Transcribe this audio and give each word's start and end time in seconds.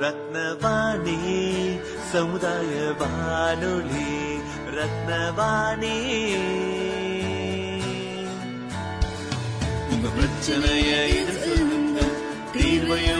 ரத்னவாணி 0.00 1.18
சமுதாய 2.12 2.92
வானொலி 2.98 4.12
ரத்னவாணி. 4.76 5.96
உங்க 9.90 10.08
பிரச்சனைய 10.16 10.92
தீர்வையும் 12.52 13.19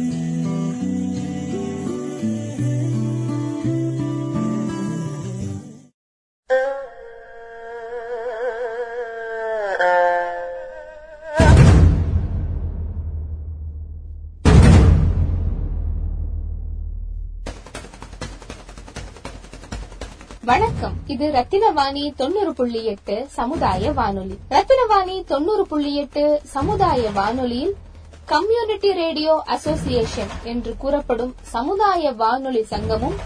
வணக்கம். 20.43 20.93
இது 21.07 21.25
ரத்தினவாணி 21.31 22.03
தொண்ணூறு 22.15 22.53
புள்ளி 22.53 22.85
எட்டு 22.85 23.15
சமுதாய 23.31 23.91
வானொலி. 23.91 24.35
ரத்தினவாணி 24.49 25.15
தொண்ணூறு 25.23 25.67
புள்ளி 25.67 25.95
எட்டு 25.95 26.23
சமுதாய 26.53 27.09
வானொலியில் 27.09 27.73
கம்யூனிட்டி 28.25 28.93
ரேடியோ 28.93 29.33
அசோசியேஷன் 29.47 30.31
என்று 30.43 30.77
கூறப்படும் 30.77 31.33
சமுதாய 31.51 32.11
வானொலி 32.13 32.63
சங்கமும் 32.71 33.17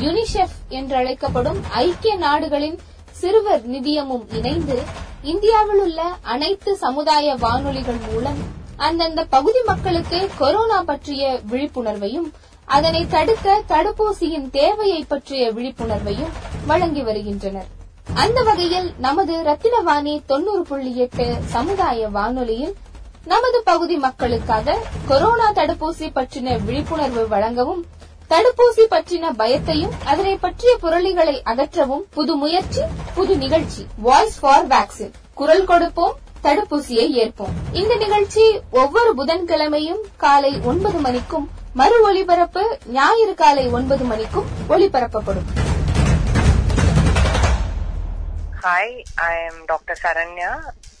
யுனிசெஃப் 0.00 0.56
என்று 0.70 0.96
அழைக்கப்படும் 0.96 1.60
ஐக்கிய 1.82 2.14
நாடுகளின் 2.16 2.78
சிறுவர் 3.12 3.64
நிதியமும் 3.66 4.26
இணைந்து 4.32 4.78
இந்தியாவில் 5.24 5.80
உள்ள 5.80 6.00
அனைத்து 6.26 6.76
சமுதாய 6.76 7.36
வானொலிகள் 7.36 8.00
மூலம் 8.08 8.40
அந்தந்த 8.78 9.24
பகுதி 9.26 9.62
மக்களுக்கு 9.66 10.18
கொரோனா 10.38 10.82
பற்றிய 10.82 11.22
விழிப்புணர்வையும் 11.50 12.28
அதனை 12.66 13.06
தடுக்க 13.06 13.62
தடுப்பூசியின் 13.68 14.50
தேவையை 14.50 15.04
பற்றிய 15.08 15.52
விழிப்புணர்வையும் 15.52 16.32
வழங்கி 16.66 17.02
வருகின்றனர். 17.02 17.66
அந்த 18.14 18.42
வகையில் 18.42 18.92
நமது 18.98 19.42
ரத்தினவாணி 19.42 20.22
தொண்ணூறு 20.26 20.62
புள்ளி 20.62 20.96
எட்டு 20.96 21.34
சமுதாய 21.44 22.08
வானொலியில் 22.08 22.74
நமது 23.24 23.62
பகுதி 23.64 23.96
மக்களுக்காக 23.96 24.78
கொரோனா 25.06 25.52
தடுப்பூசி 25.52 26.08
பற்றின 26.14 26.64
விழிப்புணர்வு 26.64 27.28
வழங்கவும் 27.28 27.86
தடுப்பூசி 28.30 28.84
பற்றின 28.90 29.30
பயத்தையும் 29.38 29.94
அதனை 30.04 30.36
பற்றிய 30.36 30.76
புரளிகளை 30.80 31.42
அகற்றவும் 31.44 32.04
புது 32.10 32.36
முயற்சி 32.36 32.80
புது 33.14 33.36
நிகழ்ச்சி 33.36 33.86
வாய்ஸ் 33.96 34.40
ஃபார் 34.40 34.66
வேக்சின் 34.66 35.12
குரல் 35.34 35.64
கொடுப்போம் 35.64 36.16
தடுப்பூசியை 36.42 37.06
ஏற்போம். 37.22 37.54
இந்த 37.72 37.94
நிகழ்ச்சி 37.94 38.60
ஒவ்வொரு 38.70 39.14
புதன்கிழமையும் 39.14 40.02
காலை 40.16 40.60
ஒன்பது 40.64 40.98
மணிக்கும் 40.98 41.50
மறு 41.78 41.96
ஒலிபரப்பு 42.08 42.62
ஞாயிறு 42.96 43.32
காலை 43.40 43.64
ஒன்பது 43.76 44.04
மணிக்கும் 44.10 44.46
ஒலிபரப்பப்படும். 44.68 45.48
Hi 48.62 48.94
I 49.14 49.32
am 49.48 49.58
doctor 49.64 50.00
Saranya 50.04 50.52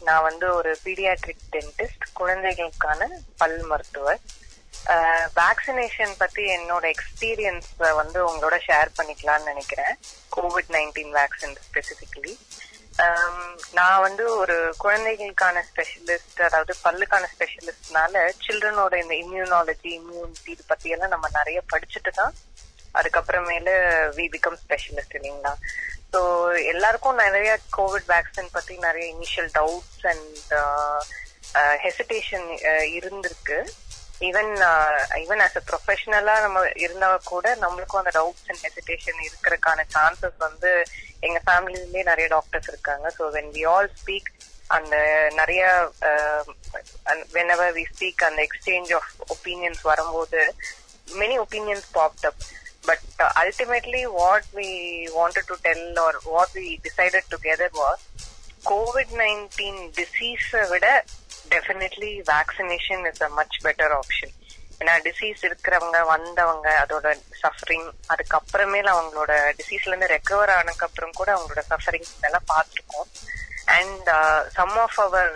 நான் 0.06 0.22
வந்து 0.22 0.46
ஒரு 0.54 0.72
பீடியாட்ரிக் 0.84 1.46
டென்டிஸ்ட் 1.54 2.06
குழந்தைகளுக்கான 2.12 3.08
பல் 3.42 3.56
மருத்துவர். 3.70 4.20
வேக்சினேஷன் 5.40 6.14
பத்தி 6.18 6.44
என்னோட 6.56 6.84
எக்ஸ்பீரியன்ஸ் 6.94 7.70
வந்து 8.00 8.18
உங்களோட 8.28 8.58
ஷேர் 8.66 8.92
பண்ணிக்கலாம்னு 8.98 9.50
நினைக்கிறேன். 9.52 9.94
கோவிட் 10.36 10.70
நைன்டீன் 10.76 11.12
வேக்சின் 11.20 11.56
ஸ்பெசிபிக்லி 11.68 12.34
நான் 13.74 14.02
வந்து 14.04 14.24
ஒரு 14.40 14.54
குழந்தைகளுக்கான 14.82 15.62
ஸ்பெஷலிஸ்ட் 15.70 16.40
அதாவது 16.46 16.72
பல்லுக்கான 16.84 17.24
ஸ்பெஷலிஸ்ட்னால 17.32 18.22
சில்ட்ரனோட 18.44 18.94
இந்த 19.02 19.14
இம்யூனாலஜி 19.14 19.90
இம்யூனிட்டி 19.98 20.50
இது 20.54 20.64
பத்தி 20.66 20.94
எல்லாம் 20.94 21.12
நம்ம 21.14 21.28
நிறைய 21.38 21.58
படிச்சுட்டு 21.72 22.12
தான் 22.20 22.34
அதுக்கப்புறமேல 22.94 23.70
வி 24.18 24.26
பிகம் 24.34 24.58
ஸ்பெஷலிஸ்ட் 24.62 25.16
இல்லைங்களா? 25.18 25.52
ஸோ 26.12 26.20
எல்லாருக்கும் 26.72 27.20
நிறைய 27.24 27.50
கோவிட் 27.76 28.08
வேக்சின் 28.14 28.54
பத்தி 28.54 28.74
நிறைய 28.86 29.06
இனிஷியல் 29.14 29.50
டவுட்ஸ் 29.58 30.06
அண்ட் 30.12 30.54
ஹெசிடேஷன் 31.84 32.48
இருந்திருக்கு. 32.98 33.58
ஈவன் 34.20 34.52
ஈவன் 35.22 35.42
அஸ் 35.44 35.56
அ 35.60 35.62
ப்ரொஃபஷனலா 35.70 36.34
நம்ம 36.44 36.60
இருந்தா 36.84 37.08
கூட 37.24 37.46
நம்மளுக்கும் 37.64 38.00
அந்த 38.00 38.12
டவுட்ஸ் 38.18 38.48
அண்ட் 38.50 38.62
ஹெசிடேஷன் 38.66 39.20
இருக்கிறதுக்கான 39.26 39.84
சான்சஸ் 39.94 40.38
வந்து 40.38 40.70
எங்க 41.20 41.38
ஃபேமிலிலே 41.46 42.02
நிறைய 42.10 42.26
டாக்டர்ஸ் 42.28 42.70
இருக்காங்க. 42.72 43.06
So 43.18 43.24
when 43.36 43.50
we 43.56 43.64
all 43.72 43.90
speak 44.00 44.30
அந்த 44.76 44.94
நிறைய 45.40 45.62
வென் 47.36 47.52
எவர் 47.56 47.74
வி 47.78 47.84
ஸ்பீக் 47.92 48.24
அந்த 48.28 48.40
எக்ஸ்சேஞ்ச் 48.46 48.92
ஆஃப் 48.98 49.10
ஒப்பீனியன்ஸ் 49.34 49.82
வரும்போது 49.90 50.40
many 51.20 51.36
opinions 51.44 51.86
popped 51.98 52.26
up 52.30 52.40
but 52.88 53.04
ultimately 53.42 54.02
what 54.18 54.48
we 54.58 54.70
wanted 55.18 55.48
to 55.52 55.56
tell 55.68 55.86
or 56.06 56.18
what 56.32 56.56
we 56.58 56.66
decided 56.88 57.30
together 57.34 57.76
was 57.82 58.04
Covid 58.72 59.14
nineteen 59.24 59.80
டிசீஸை 60.00 60.64
விட 60.72 60.86
definitely 61.50 62.10
vaccination 62.32 63.04
is 63.06 63.22
a 63.22 63.28
much 63.28 63.56
better 63.64 63.92
option 63.92 64.34
ஏன்னா 64.80 64.94
disease 65.04 65.42
இருக்கிறவங்க 65.48 65.98
வந்தவங்க 66.06 66.68
அதோட 66.82 67.06
suffering 67.42 67.86
அதுக்கப்புறமேல 68.08 68.90
அவங்களோட 68.94 69.32
டிசீஸ்ல 69.60 69.92
இருந்து 69.92 70.06
recover 70.06 70.50
ஆனதுக்கு 70.50 70.86
அப்புறம் 70.86 71.12
கூட 71.12 71.30
அவங்களோட 71.36 71.62
சஃபரிங் 71.70 72.08
எல்லாம் 72.20 72.48
பார்த்துருக்கோம். 72.54 73.08
And 73.76 74.08
some 74.54 74.76
of 74.78 75.00
our 75.00 75.32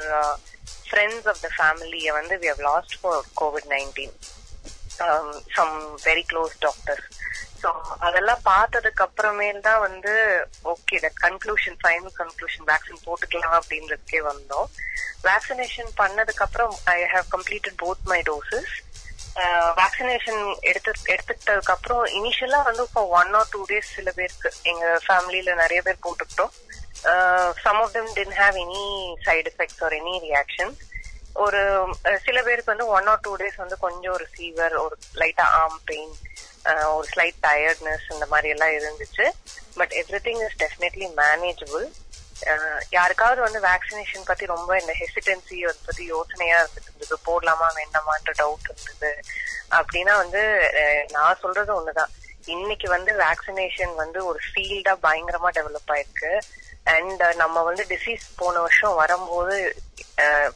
friends 0.88 1.28
of 1.28 1.40
the 1.40 1.50
ஃபேமிலியை 1.56 2.12
வந்து 2.12 2.36
we 2.36 2.48
have 2.48 2.62
lost 2.68 2.94
for 3.00 3.22
Covid 3.40 3.68
nineteen 3.68 4.14
some 5.56 5.74
very 6.04 6.24
close 6.32 6.54
doctors 6.58 7.08
அதெல்லாம் 8.06 8.42
பார்த்ததுக்கு 8.44 9.02
அப்புறமேல் 9.06 9.60
தான் 9.60 9.80
வந்து 9.80 10.12
okay 10.72 10.98
the 11.00 11.08
conclusion 11.22 11.78
final 11.82 12.14
conclusion 12.20 12.68
vaccine 12.70 13.04
போட்டுக்கலாம் 13.06 13.56
அப்படின்றதுக்கே 13.58 14.20
வந்தோம். 14.28 14.68
வேக்சினேஷன் 15.28 15.90
பண்ணதுக்கு 16.00 16.44
அப்புறம் 16.46 16.74
I 16.94 16.98
have 17.14 17.28
completed 17.34 17.80
both 17.84 18.06
my 18.12 18.20
doses 18.22 18.72
vaccination 19.80 20.40
எடுத்து 20.70 20.92
எடுத்துக்கிட்டதுக்கு 21.14 21.74
அப்புறம் 21.74 22.04
இனிஷியலா 22.18 22.60
வந்து 22.68 22.82
இப்போ 22.82 23.02
ஒன் 23.18 23.34
ஆர் 23.34 23.50
டூ 23.52 23.60
டேஸ் 23.70 23.94
சில 23.96 24.10
பேருக்கு 24.16 24.50
எங்க 24.62 24.84
ஃபேமிலியில 25.06 25.54
நிறைய 25.54 25.80
பேர் 25.82 26.04
போட்டுக்கிட்டோம். 26.06 26.52
Some 27.64 27.80
of 27.82 27.92
them 27.92 28.10
tend 28.16 28.38
have 28.40 28.56
any 28.64 28.84
side 29.26 29.50
effects 29.52 29.82
or 29.82 29.96
any 30.00 30.14
reaction 30.26 30.72
ஒரு 31.36 31.60
சில 32.24 32.38
பேருக்கு 32.42 32.72
வந்து 32.72 32.86
ஒன் 32.96 33.08
ஆர் 33.08 33.20
டூ 33.20 33.32
டேஸ் 33.36 33.56
வந்து 33.56 33.76
கொஞ்சம் 33.84 34.12
ஒரு 34.12 34.26
ஃபீவர் 34.32 34.74
ஒரு 34.84 34.96
லைட்டா 35.20 35.44
ஆர்ம் 35.60 35.78
பெயின் 35.84 36.12
ஒரு 36.94 37.06
ஸ்லைட் 37.12 37.40
டயர்ட்னஸ் 37.46 38.06
இந்த 38.14 38.26
மாதிரி 38.26 38.48
எல்லாம் 38.48 38.74
இருந்துச்சு. 38.78 39.26
But 39.78 39.92
everything 40.26 40.42
is 40.46 40.58
definitely 40.62 41.08
manageable 41.22 41.86
யாருக்காவது 42.90 43.40
வந்து 43.40 43.60
வேக்சினேஷன் 43.60 44.28
பத்தி 44.28 44.44
ரொம்ப 44.46 44.78
இந்த 44.80 44.92
ஹெசிடென்சி 45.00 45.56
அதை 45.68 45.80
பத்தி 45.86 46.04
யோசனையா 46.04 46.58
இருந்தது. 46.60 47.18
போடலாமா 47.26 47.68
வேண்டாமான்ற 47.78 48.32
டவுட் 48.42 48.70
இருந்தது. 48.74 49.10
அப்படின்னா 49.78 50.14
வந்து 50.22 50.42
நான் 51.10 51.40
சொல்றது 51.40 51.72
ஒண்ணுதான். 51.78 52.12
இன்னைக்கு 52.46 52.88
வந்து 52.88 53.12
வேக்சினேஷன் 53.24 53.94
வந்து 53.94 54.18
ஒரு 54.26 54.40
ஃபீல்டா 54.46 54.94
பயங்கரமா 55.06 55.50
டெவலப் 55.58 55.92
ஆயிருக்கு. 55.94 56.32
அண்ட் 56.84 57.22
நம்ம 57.42 57.62
வந்து 57.62 57.84
டிசீஸ் 57.88 58.24
போன 58.36 58.60
வருஷம் 58.60 58.94
வரும்போது 58.94 59.56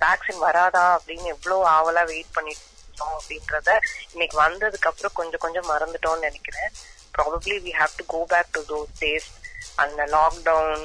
வேக்சின் 0.04 0.40
வராதா 0.46 0.84
அப்படின்னு 0.96 1.32
எவ்வளவு 1.34 1.62
ஆவலா 1.74 2.04
வெயிட் 2.04 2.32
பண்ணிட்டு 2.32 2.64
வச்சோம் 2.94 3.14
அப்படின்றத 3.18 3.70
இன்னைக்கு 4.12 4.36
வந்ததுக்கு 4.40 4.88
அப்புறம் 4.88 5.14
கொஞ்சம் 5.14 5.40
கொஞ்சம் 5.40 5.68
மறந்துட்டோம்னு 5.68 6.20
நினைக்கிறேன். 6.20 6.70
Probably 7.14 7.56
we 7.64 7.72
have 7.78 7.96
to 7.96 8.04
go 8.06 8.20
back 8.26 8.52
to 8.52 8.60
those 8.70 8.92
days 9.00 9.28
அந்த 9.76 10.02
லாக்டவுன் 10.12 10.82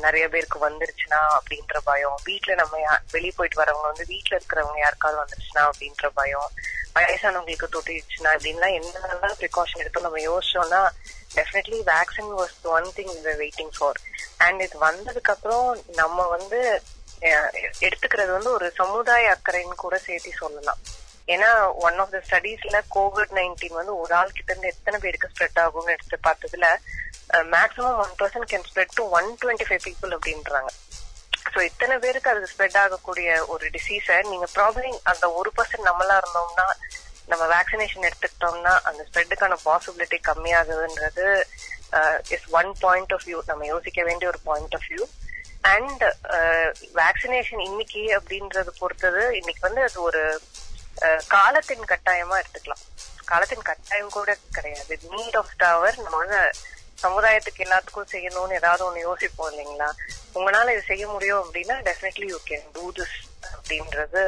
நிறைய 0.00 0.24
பேருக்கு 0.28 0.58
வந்துருச்சுன்னா 0.60 1.20
அப்படின்ற 1.36 1.76
பயம். 1.84 2.16
வீட்டுல 2.26 2.54
நம்ம 2.54 2.78
யா- 2.82 3.00
போயிட்டு 3.32 3.60
வரவங்க 3.60 3.86
வந்து 3.86 4.04
வீட்டுல 4.08 4.36
இருக்கிறவங்க 4.36 4.78
யாருக்காவது 4.78 5.22
வந்துருச்சுன்னா 5.22 5.64
அப்படின்ற 5.70 6.08
பயம். 6.14 6.48
வயசானவங்களுக்கு 6.94 7.72
தொட்டிடுச்சுன்னா 7.72 8.30
அப்படின்லாம் 8.32 8.76
என்னென்னலாம் 8.78 9.38
ப்ரிகாஷன் 9.38 9.80
எடுத்து 9.80 10.00
நம்ம 10.00 10.18
யோசிச்சோம்னா 10.22 10.80
definitely 11.34 11.78
vaccine 11.86 12.32
was 12.38 12.56
one 12.72 12.88
thing 12.96 13.12
waiting 13.38 13.74
for 13.76 14.00
and 14.38 14.62
இது 14.62 14.78
வந்ததுக்கு 14.80 15.32
அப்புறம் 15.32 15.68
நம்ம 15.94 16.26
வந்து 16.28 16.58
அஹ், 17.22 17.50
எடுத்துக்கிறது 17.80 18.30
வந்து 18.30 18.50
ஒரு 18.50 18.72
சமுதாய 18.76 19.34
அக்கறைன்னு 19.34 19.76
கூட 19.76 19.96
சேர்த்து 19.98 20.30
சொல்லலாம். 20.36 20.80
ஏன்னா 21.28 21.50
ஒன் 21.86 21.98
ஆஃப் 21.98 22.12
த 22.14 22.20
ஸ்டடீஸ்ல 22.26 22.78
கோவிட் 22.94 23.34
நைன்டீன் 23.38 23.78
வந்து 23.78 23.94
ஒரு 23.96 24.12
ஆள் 24.14 24.36
கிட்ட 24.36 24.50
இருந்து 24.52 24.72
எத்தனை 24.74 24.98
பேருக்கு 24.98 25.30
ஸ்ப்ரெட் 25.32 25.60
ஆகும்னு 25.64 25.94
எடுத்து 25.96 26.18
பார்த்ததுல 26.26 26.68
maximum 27.54 28.00
one 28.04 28.14
percent 28.20 28.48
can 28.50 28.66
spread 28.70 28.96
to 28.96 29.04
one 29.18 29.28
twenty 29.42 29.68
five 29.68 29.84
people 29.86 30.14
அப்படின்றாங்க. 30.16 30.70
ஸோ 31.52 31.60
இத்தனை 31.62 31.94
பேருக்கு 31.98 32.32
அது 32.32 32.50
ஸ்ப்ரெட் 32.52 32.78
ஆகக்கூடிய 32.82 33.28
ஒரு 33.52 33.64
டிசீஸை 33.76 34.18
நீங்க 34.30 34.46
ப்ராப்ளி 34.56 34.90
அந்த 35.04 35.24
ஒரு 35.38 35.50
பர்சன்ட் 35.56 35.88
நம்மளா 35.90 36.16
இருந்தோம்னா 36.22 36.66
நம்ம 37.28 37.44
வேக்சினேஷன் 37.46 38.06
எடுத்துக்கிட்டோம்னா 38.08 38.72
அந்த 38.88 39.00
ஸ்ப்ரெட்டுக்கான 39.08 39.56
possibility 39.64 40.18
கம்மியாகுதுன்றது 40.28 41.26
is 42.36 42.48
one 42.60 42.70
point 42.84 43.12
of 43.12 43.26
view 43.28 43.40
நம்ம 43.50 43.66
யோசிக்க 43.66 44.02
வேண்டிய 44.02 44.28
ஒரு 44.32 44.40
point 44.48 44.74
of 44.78 44.88
view 44.90 45.04
and 45.74 46.02
vaccination 47.00 47.62
இன்னைக்கு 47.68 48.02
அப்படின்றது 48.18 48.72
பொறுத்தது 48.80 49.22
இன்னைக்கு 49.40 49.62
வந்து 49.68 49.82
அது 49.88 50.00
ஒரு 50.02 50.22
காலத்தின் 51.34 51.90
கட்டாயமா 51.92 52.36
எடுத்துக்கலாம். 52.42 52.84
காலத்தின் 53.30 53.66
கட்டாயம் 53.70 54.14
கூட 54.18 54.30
கிடையாது. 54.56 54.94
நீட் 55.12 55.36
ஆஃப் 55.40 55.56
டவர் 55.62 55.98
நம்ம 56.04 56.16
வந்து 56.22 56.40
சமுதாயத்துக்கு 57.04 57.64
எல்லாத்துக்கும் 57.66 58.10
செய்யணும்னு 58.14 58.58
ஏதாவது 58.60 58.82
ஒண்ணு 58.88 59.06
யோசிப்போம் 59.08 59.50
இல்லைங்களா? 59.52 59.88
உங்களால 60.38 60.72
இது 60.74 60.82
செய்ய 60.90 61.04
முடியும் 61.08 61.40
அப்படின்னா 61.44 61.76
definitely 61.88 62.26
you 62.32 62.38
can 62.50 62.66
do 62.76 62.84
this 62.98 63.16
அப்படின்றது 63.54 64.22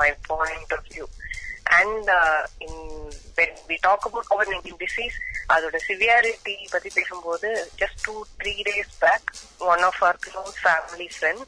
my 0.00 0.08
point 0.28 0.74
of 0.76 0.86
view 0.94 1.06
and 1.78 2.10
we 3.70 3.76
talk 3.86 4.06
about 4.08 4.28
Covid 4.30 4.52
nineteen 4.52 4.80
disease 4.84 5.16
அதோட 5.54 5.76
சிவியாரிட்டி 5.88 6.54
பத்தி 6.74 6.90
பேசும்போது 6.98 7.48
just 7.80 8.00
two 8.06 8.14
three 8.42 8.54
days 8.68 8.94
back 9.04 9.28
one 9.72 9.84
of 9.88 10.00
our 10.04 10.20
close 10.26 10.56
family 10.64 11.08
friend 11.16 11.44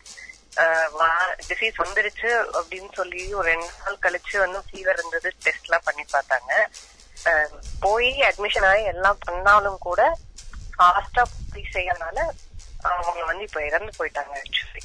disease 1.49 1.76
வந்துருச்சு 1.82 2.31
அப்படின்னு 2.58 2.91
சொல்லி 2.94 3.23
ஒரு 3.35 3.47
ரெண்டு 3.50 3.69
நாள் 3.81 4.02
கழிச்சு 4.06 4.37
வந்து 4.38 4.61
ஃபீவர் 4.69 4.99
இருந்தது 4.99 5.29
டெஸ்ட் 5.44 5.67
எல்லாம் 5.69 5.87
பண்ணி 5.88 6.05
பார்த்தாங்க. 6.14 6.52
போய் 7.81 8.11
அட்மிஷன் 8.29 8.69
ஆகி 8.70 8.85
எல்லாம் 8.93 9.19
பண்ணாலும் 9.26 9.79
கூட 9.79 10.02
ஃபாஸ்டா 10.75 11.23
போய் 11.52 11.73
செய்யறதுனால 11.75 12.19
அவங்க 12.91 13.25
வந்து 13.25 13.47
இப்ப 13.49 13.61
இறந்து 13.67 13.93
போயிட்டாங்க 13.99 14.35
ஆக்சுவலி 14.44 14.82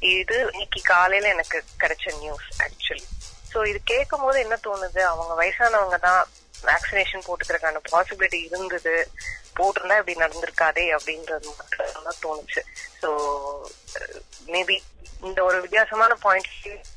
இது 0.00 0.36
இன்னைக்கு 0.52 0.80
காலையில 0.82 1.28
எனக்கு 1.28 1.58
கிடைச்ச 1.82 2.14
நியூஸ் 2.20 2.46
ஆக்சுவலி 2.66 3.06
சோ 3.52 3.64
இது 3.70 3.80
கேட்கும் 3.84 4.24
போது 4.24 4.38
என்ன 4.40 4.56
தோணுது? 4.66 5.00
அவங்க 5.00 5.32
வயசானவங்க 5.40 5.98
தான் 5.98 6.22
வேக்சினேஷன் 6.64 7.26
போட்டுக்கிறதுக்கான 7.26 7.82
பாசிபிலிட்டி 7.92 8.38
இருந்தது. 8.48 8.94
போட்டிருந்தா 9.58 9.98
இப்படி 9.98 10.14
நடந்திருக்காதே 10.22 10.84
அப்படின்றது 10.96 11.48
மட்டும் 11.58 12.22
தோணுச்சு. 12.24 12.62
ஸோ 13.02 13.08
மேபி 14.46 14.76
இந்த 15.28 15.38
ஒரு 15.48 15.58
வித்தியாசமான 15.64 16.12
பாயிண்ட் 16.24 16.50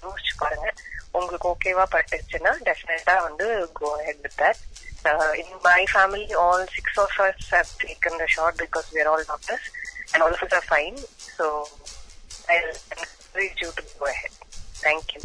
யோசிச்சு 0.05 0.33
பாருங்க. 0.43 0.67
உங்களுக்கு 1.17 1.47
ஓகேவா 1.51 1.85
பட்டுச்சுன்னா 1.93 2.51
டெஃபினட்டா 2.67 3.15
வந்து 3.27 3.45
go 3.79 3.89
ahead 4.07 4.21
with 4.25 4.37
that 4.41 4.61
in 5.41 5.53
my 5.67 5.81
family 5.93 6.27
all 6.43 6.65
six 6.75 6.99
of 7.03 7.17
us 7.27 7.49
have 7.55 7.71
taken 7.83 8.17
the 8.23 8.27
shot 8.35 8.57
because 8.63 8.87
we're 8.97 9.09
all 9.13 9.25
all 9.25 9.35
and 9.37 9.51
and 10.13 10.23
all 10.25 10.35
are 10.59 10.67
fine 10.71 10.97
so 11.37 11.45
I 12.53 12.57
so 12.57 12.65
i'll 13.37 13.51
you 13.63 13.69
to 13.79 13.85
go 14.01 14.09
ahead 14.21 14.37
thank 14.85 15.13
you 15.15 15.21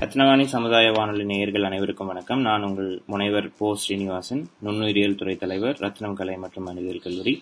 Rathnavani 0.00 0.44
சமுதாய 0.54 0.86
வானொலி 0.96 1.24
நேயர்கள் 1.30 1.66
அனைவருக்கும் 1.68 2.10
வணக்கம். 2.12 2.40
நான் 2.48 2.64
உங்கள் 2.68 2.90
முனைவர் 3.12 3.46
போ 3.58 3.68
ஸ்ரீனிவாசன் 3.82 4.42
நுண்ணுயிரியல் 4.66 5.16
துறை 5.20 5.36
தலைவர் 5.42 5.78
ரத்னம் 5.84 6.16
கலை 6.18 6.34
மற்றும் 6.42 6.66
மனிதவியல் 6.68 7.04
கல்லூரி. 7.06 7.34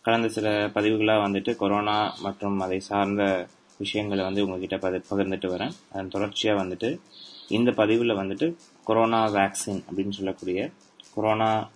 கடந்த 0.00 0.28
சில 0.28 0.66
பதிவுகளாக 0.66 1.28
வந்துட்டு 1.28 1.56
கொரோனா 1.56 2.14
மற்றும் 2.22 2.60
அதை 2.60 2.80
சார்ந்த 2.80 3.46
விஷயங்களை 3.76 4.24
வந்து 4.24 4.44
உங்ககிட்ட 4.44 4.76
பதி- 4.76 5.04
பகிர்ந்துட்டு 5.10 5.50
வரேன். 5.50 5.70
அதன் 5.92 6.08
தொடர்ச்சியாக 6.08 6.64
வந்துட்டு 6.64 7.00
இந்த 7.48 7.70
பதிவில் 7.70 8.10
வந்துட்டு 8.10 8.56
கொரோனா 8.84 9.28
வேக்சின் 9.28 9.84
அப்படின்னு 9.90 10.10
சொல்லக்கூடிய 10.10 10.70
கொரோனா 11.14 11.68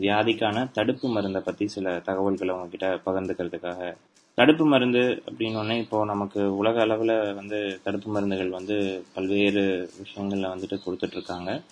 வியாதிக்கான 0.00 0.70
தடுப்பு 0.70 1.08
மருந்தை 1.08 1.42
பற்றி 1.42 1.68
சில 1.68 1.98
தகவல்களை 1.98 2.54
உங்ககிட்ட 2.54 3.00
பகிர்ந்துக்கிறதுக்காக. 3.06 3.94
தடுப்பு 4.34 4.66
மருந்து 4.66 5.22
அப்படின்னோடனே 5.30 5.78
இப்போ 5.78 6.04
நமக்கு 6.04 6.56
உலக 6.56 6.80
அளவில் 6.80 7.34
வந்து 7.34 7.80
தடுப்பு 7.82 8.10
மருந்துகள் 8.10 8.50
வந்து 8.50 9.04
பல்வேறு 9.14 9.90
விஷயங்களில் 9.98 10.46
வந்துட்டு 10.46 10.80
கொடுத்துட்ருக்காங்க. 10.86 11.62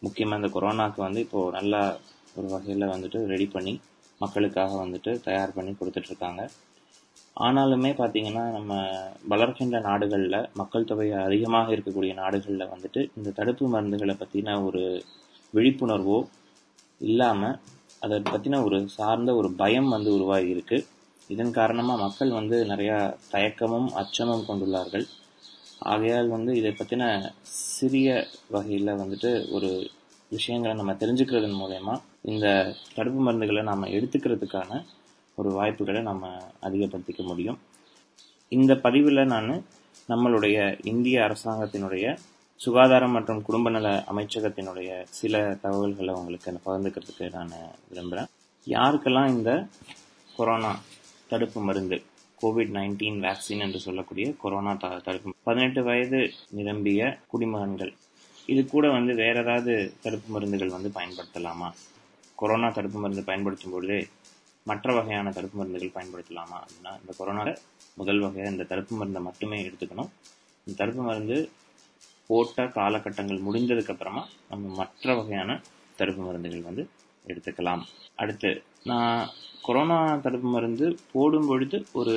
முக்கியமாக 0.00 0.46
இந்த 0.46 0.60
கொரோனாக்கு 0.60 0.92
வந்து 0.96 1.20
இப்போது 1.20 1.50
நல்லா 1.50 1.96
ஒரு 2.34 2.48
வகையில் 2.48 2.88
வந்துட்டு 2.88 3.26
ரெடி 3.26 3.46
பண்ணி 3.46 3.80
மக்களுக்காக 4.20 4.72
வந்துட்டு 4.84 5.12
தயார் 5.20 5.54
பண்ணி 5.54 5.72
கொடுத்துட்டு 5.72 6.10
இருக்காங்க 6.10 6.42
ஆனாலுமே 7.36 7.90
பார்த்தீங்கன்னா 7.98 8.44
நம்ம 8.50 8.72
வளர்கின்ற 9.28 9.78
நாடுகளில் 9.80 10.48
மக்கள் 10.54 10.84
தொகை 10.84 11.08
அதிகமாக 11.18 11.74
இருக்கக்கூடிய 11.74 12.14
நாடுகளில் 12.14 12.70
வந்துட்டு 12.70 13.00
இந்த 13.16 13.30
தடுப்பு 13.30 13.66
மருந்துகளை 13.68 14.14
பற்றின 14.18 14.56
ஒரு 14.64 14.82
விழிப்புணர்வோ 15.54 16.18
இல்லாமல் 17.00 17.58
அதை 18.00 18.18
பற்றின 18.22 18.62
ஒரு 18.64 18.78
சார்ந்த 18.88 19.30
ஒரு 19.34 19.48
பயம் 19.52 19.88
வந்து 19.88 20.10
உருவாகி 20.14 20.48
இருக்கு 20.48 20.78
இதன் 21.30 21.50
காரணமாக 21.50 22.02
மக்கள் 22.02 22.30
வந்து 22.30 22.56
நிறையா 22.64 22.98
தயக்கமும் 23.32 23.88
அச்சமும் 23.92 24.46
கொண்டுள்ளார்கள். 24.48 25.06
ஆகையால் 25.84 26.28
வந்து 26.28 26.52
இதை 26.56 26.72
பற்றின 26.72 27.04
சிறிய 27.72 28.08
வகையில் 28.50 28.98
வந்துட்டு 29.02 29.30
ஒரு 29.52 29.70
விஷயங்களை 30.32 30.72
நம்ம 30.74 30.92
தெரிஞ்சுக்கிறதன் 30.92 31.60
மூலயமா 31.60 31.94
இந்த 32.24 32.46
தடுப்பு 32.94 33.20
மருந்துகளை 33.22 33.62
நாம் 33.62 33.82
எடுத்துக்கிறதுக்கான 33.88 34.70
ஒரு 35.38 35.50
வாய்ப்புகளை 35.50 36.02
நம்ம 36.02 36.24
அதிகப்படுத்திக்க 36.62 37.22
முடியும். 37.22 37.58
இந்த 38.52 38.76
பதிவில் 38.76 39.26
நான் 39.26 39.50
நம்மளுடைய 40.08 40.56
இந்திய 40.84 41.26
அரசாங்கத்தினுடைய 41.28 42.06
சுகாதாரம் 42.60 43.10
மற்றும் 43.10 43.42
குடும்ப 43.42 43.70
நல 43.70 44.04
அமைச்சகத்தினுடைய 44.10 45.04
சில 45.10 45.54
தகவல்களை 45.62 46.14
உங்களுக்கு 46.14 46.52
நான் 46.52 46.66
பகிர்ந்துக்கிறதுக்கு 46.66 47.32
நான் 47.34 47.52
விரும்புகிறேன் 47.88 48.30
யாருக்கெல்லாம் 48.66 49.28
இந்த 49.28 49.50
கொரோனா 50.28 50.72
தடுப்பு 51.30 51.60
மருந்து 51.60 51.96
கோவிட் 52.42 52.74
நைன்டீன் 52.74 53.24
வேக்சின் 53.24 53.58
என்று 53.58 53.80
சொல்லக்கூடிய 53.80 54.34
கொரோனா 54.36 54.74
த- 54.74 55.00
தடுப்பு 55.04 55.34
பதினெட்டு 55.42 55.82
வயது 55.82 56.20
நிரம்பிய 56.50 57.00
குடிமகன்கள் 57.26 57.92
இது 58.48 58.66
கூட 58.66 58.88
வந்து 58.88 59.14
வேற 59.14 59.38
ஏதாவது 59.40 59.72
தடுப்பு 60.02 60.32
மருந்துகள் 60.32 60.68
வந்து 60.68 60.92
பயன்படுத்தலாமா? 60.94 61.68
கொரோனா 62.40 62.68
தடுப்பு 62.76 62.98
மருந்து 63.02 63.22
பயன்படுத்தும் 63.28 63.74
பொழுது 63.74 63.96
மற்ற 64.66 64.94
வகையான 64.96 65.30
தடுப்பு 65.36 65.56
மருந்துகள் 65.58 65.94
பயன்படுத்தலாமா 65.96 66.56
அப்படின்னா 66.62 66.90
இந்த 67.00 67.12
கொரோனாவில் 67.18 67.60
முதல் 68.00 68.20
வகையாக 68.24 68.52
இந்த 68.54 68.66
தடுப்பு 68.72 68.94
மருந்தை 68.96 69.20
மட்டுமே 69.28 69.58
எடுத்துக்கணும். 69.68 70.10
இந்த 70.66 70.74
தடுப்பு 70.80 71.02
மருந்து 71.02 71.38
போட்ட 72.30 72.66
காலகட்டங்கள் 72.78 73.44
முடிந்ததுக்கு 73.46 73.92
அப்புறமா 73.94 74.22
நம்ம 74.50 74.74
மற்ற 74.80 75.14
வகையான 75.20 75.60
தடுப்பு 76.00 76.22
மருந்துகள் 76.26 76.68
வந்து 76.68 76.82
எடுத்துக்கலாம். 77.30 77.82
அடுத்து 78.22 78.50
நான் 78.90 79.22
கொரோனா 79.66 79.98
தடுப்பு 80.26 80.48
மருந்து 80.48 80.86
போடும் 81.12 81.48
பொழுது 81.50 81.78
ஒரு 82.00 82.16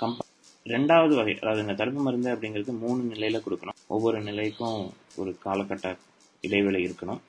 கம்ப 0.00 0.18
ரெண்டாவது 0.66 1.14
வகை 1.18 1.34
அதாவது 1.42 1.64
இந்த 1.64 1.74
தடுப்பு 1.80 2.00
மருந்து 2.06 2.28
அப்படிங்கிறது 2.34 2.72
மூணு 2.84 3.02
நிலையில 3.12 3.40
கொடுக்கணும். 3.46 3.78
ஒவ்வொரு 3.94 4.20
நிலைக்கும் 4.28 4.80
ஒரு 5.16 5.32
காலகட்ட 5.44 5.96
இடைவேளை 6.44 6.80
இருக்கணும். 6.88 7.20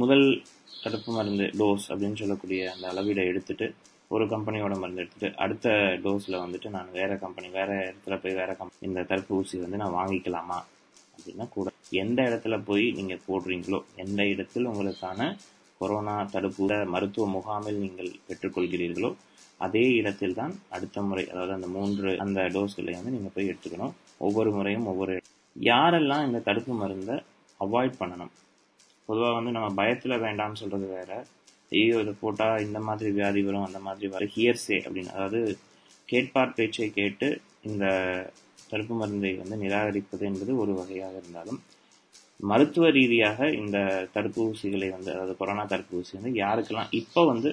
முதல் 0.00 0.26
தடுப்பு 0.82 1.10
மருந்து 1.16 1.46
டோஸ் 1.60 1.86
அப்படின்னு 1.90 2.20
சொல்லக்கூடிய 2.22 2.60
அந்த 2.72 2.84
அளவீடை 2.92 3.22
எடுத்துட்டு 3.30 3.66
ஒரு 4.10 4.24
கம்பெனியோட 4.32 4.74
மருந்து 4.82 5.02
எடுத்துட்டு 5.02 5.28
அடுத்த 5.44 5.68
டோஸில் 6.04 6.42
வந்துட்டு 6.44 6.68
நான் 6.76 6.90
வேற 6.92 7.10
கம்பெனி 7.24 7.48
வேற 7.58 7.70
இடத்துல 7.90 8.16
போய் 8.22 8.38
வேற 8.40 8.50
கம்பெனி 8.54 8.88
இந்த 8.90 9.04
தடுப்பு 9.10 9.36
ஊசி 9.38 9.62
வந்து 9.64 9.80
நான் 9.82 9.96
வாங்கிக்கலாமா 9.98 10.58
அப்படின்னா 11.14 11.46
கூட 11.56 11.68
எந்த 12.02 12.18
இடத்துல 12.28 12.56
போய் 12.68 12.86
நீங்கள் 12.98 13.24
போடுறீங்களோ 13.28 13.80
எந்த 14.04 14.20
இடத்தில் 14.32 14.70
உங்களுக்கான 14.72 15.30
கொரோனா 15.80 16.14
தடுப்பு 16.34 16.68
மருத்துவ 16.94 17.26
முகாமில் 17.36 17.82
நீங்கள் 17.84 18.10
பெற்றுக்கொள்கிறீர்களோ 18.28 19.10
அதே 19.66 19.84
இடத்தில் 20.00 20.36
தான் 20.40 20.52
அடுத்த 20.76 21.02
முறை 21.02 21.24
அதாவது 21.32 21.52
அந்த 21.52 21.68
மூன்று 21.76 22.10
அந்த 22.24 22.40
டோஸ்களை 22.54 22.92
வந்து 22.98 23.14
நீங்கள் 23.14 23.34
போய் 23.34 23.48
எடுத்துக்கணும். 23.50 23.94
ஒவ்வொரு 24.18 24.50
முறையும் 24.50 24.86
ஒவ்வொரு 24.86 25.14
யாரெல்லாம் 25.56 26.26
இந்த 26.26 26.38
தடுப்பு 26.48 26.72
மருந்தை 26.74 27.16
அவாய்ட் 27.60 27.98
பண்ணணும்? 28.02 28.32
பொதுவாக 29.08 29.34
வந்து 29.38 29.50
நம்ம 29.56 29.68
பயத்தில் 29.80 30.22
வேண்டாம்னு 30.24 30.60
சொல்கிறது 30.62 30.86
வேற. 30.96 31.10
ஐயோ 31.72 31.96
இதை 32.04 32.12
போட்டால் 32.22 32.62
இந்த 32.66 32.78
மாதிரி 32.88 33.08
வியாதி 33.18 33.40
வரும் 33.46 33.66
அந்த 33.68 33.80
மாதிரி 33.86 34.06
வரும். 34.12 34.32
ஹியர்ஸே 34.36 34.78
அப்படின்னு. 34.86 35.12
அதாவது 35.16 35.40
கேட்பார் 36.08 36.54
பேச்சை 36.58 36.88
கேட்டு 36.98 37.28
இந்த 37.68 37.84
தடுப்பு 38.70 38.94
மருந்தை 39.00 39.32
வந்து 39.40 39.56
நிராகரிப்பது 39.64 40.24
என்பது 40.30 40.52
ஒரு 40.62 40.72
வகையாக 40.78 41.14
இருந்தாலும் 41.22 41.60
மருத்துவ 42.50 42.88
ரீதியாக 42.96 43.48
இந்த 43.60 43.78
தடுப்பூசிகளை 44.14 44.88
வந்து 44.96 45.10
அதாவது 45.14 45.34
கொரோனா 45.40 45.64
தடுப்பூசி 45.72 46.12
வந்து 46.18 46.32
யாருக்கெல்லாம் 46.42 46.92
இப்போ 47.00 47.22
வந்து 47.30 47.50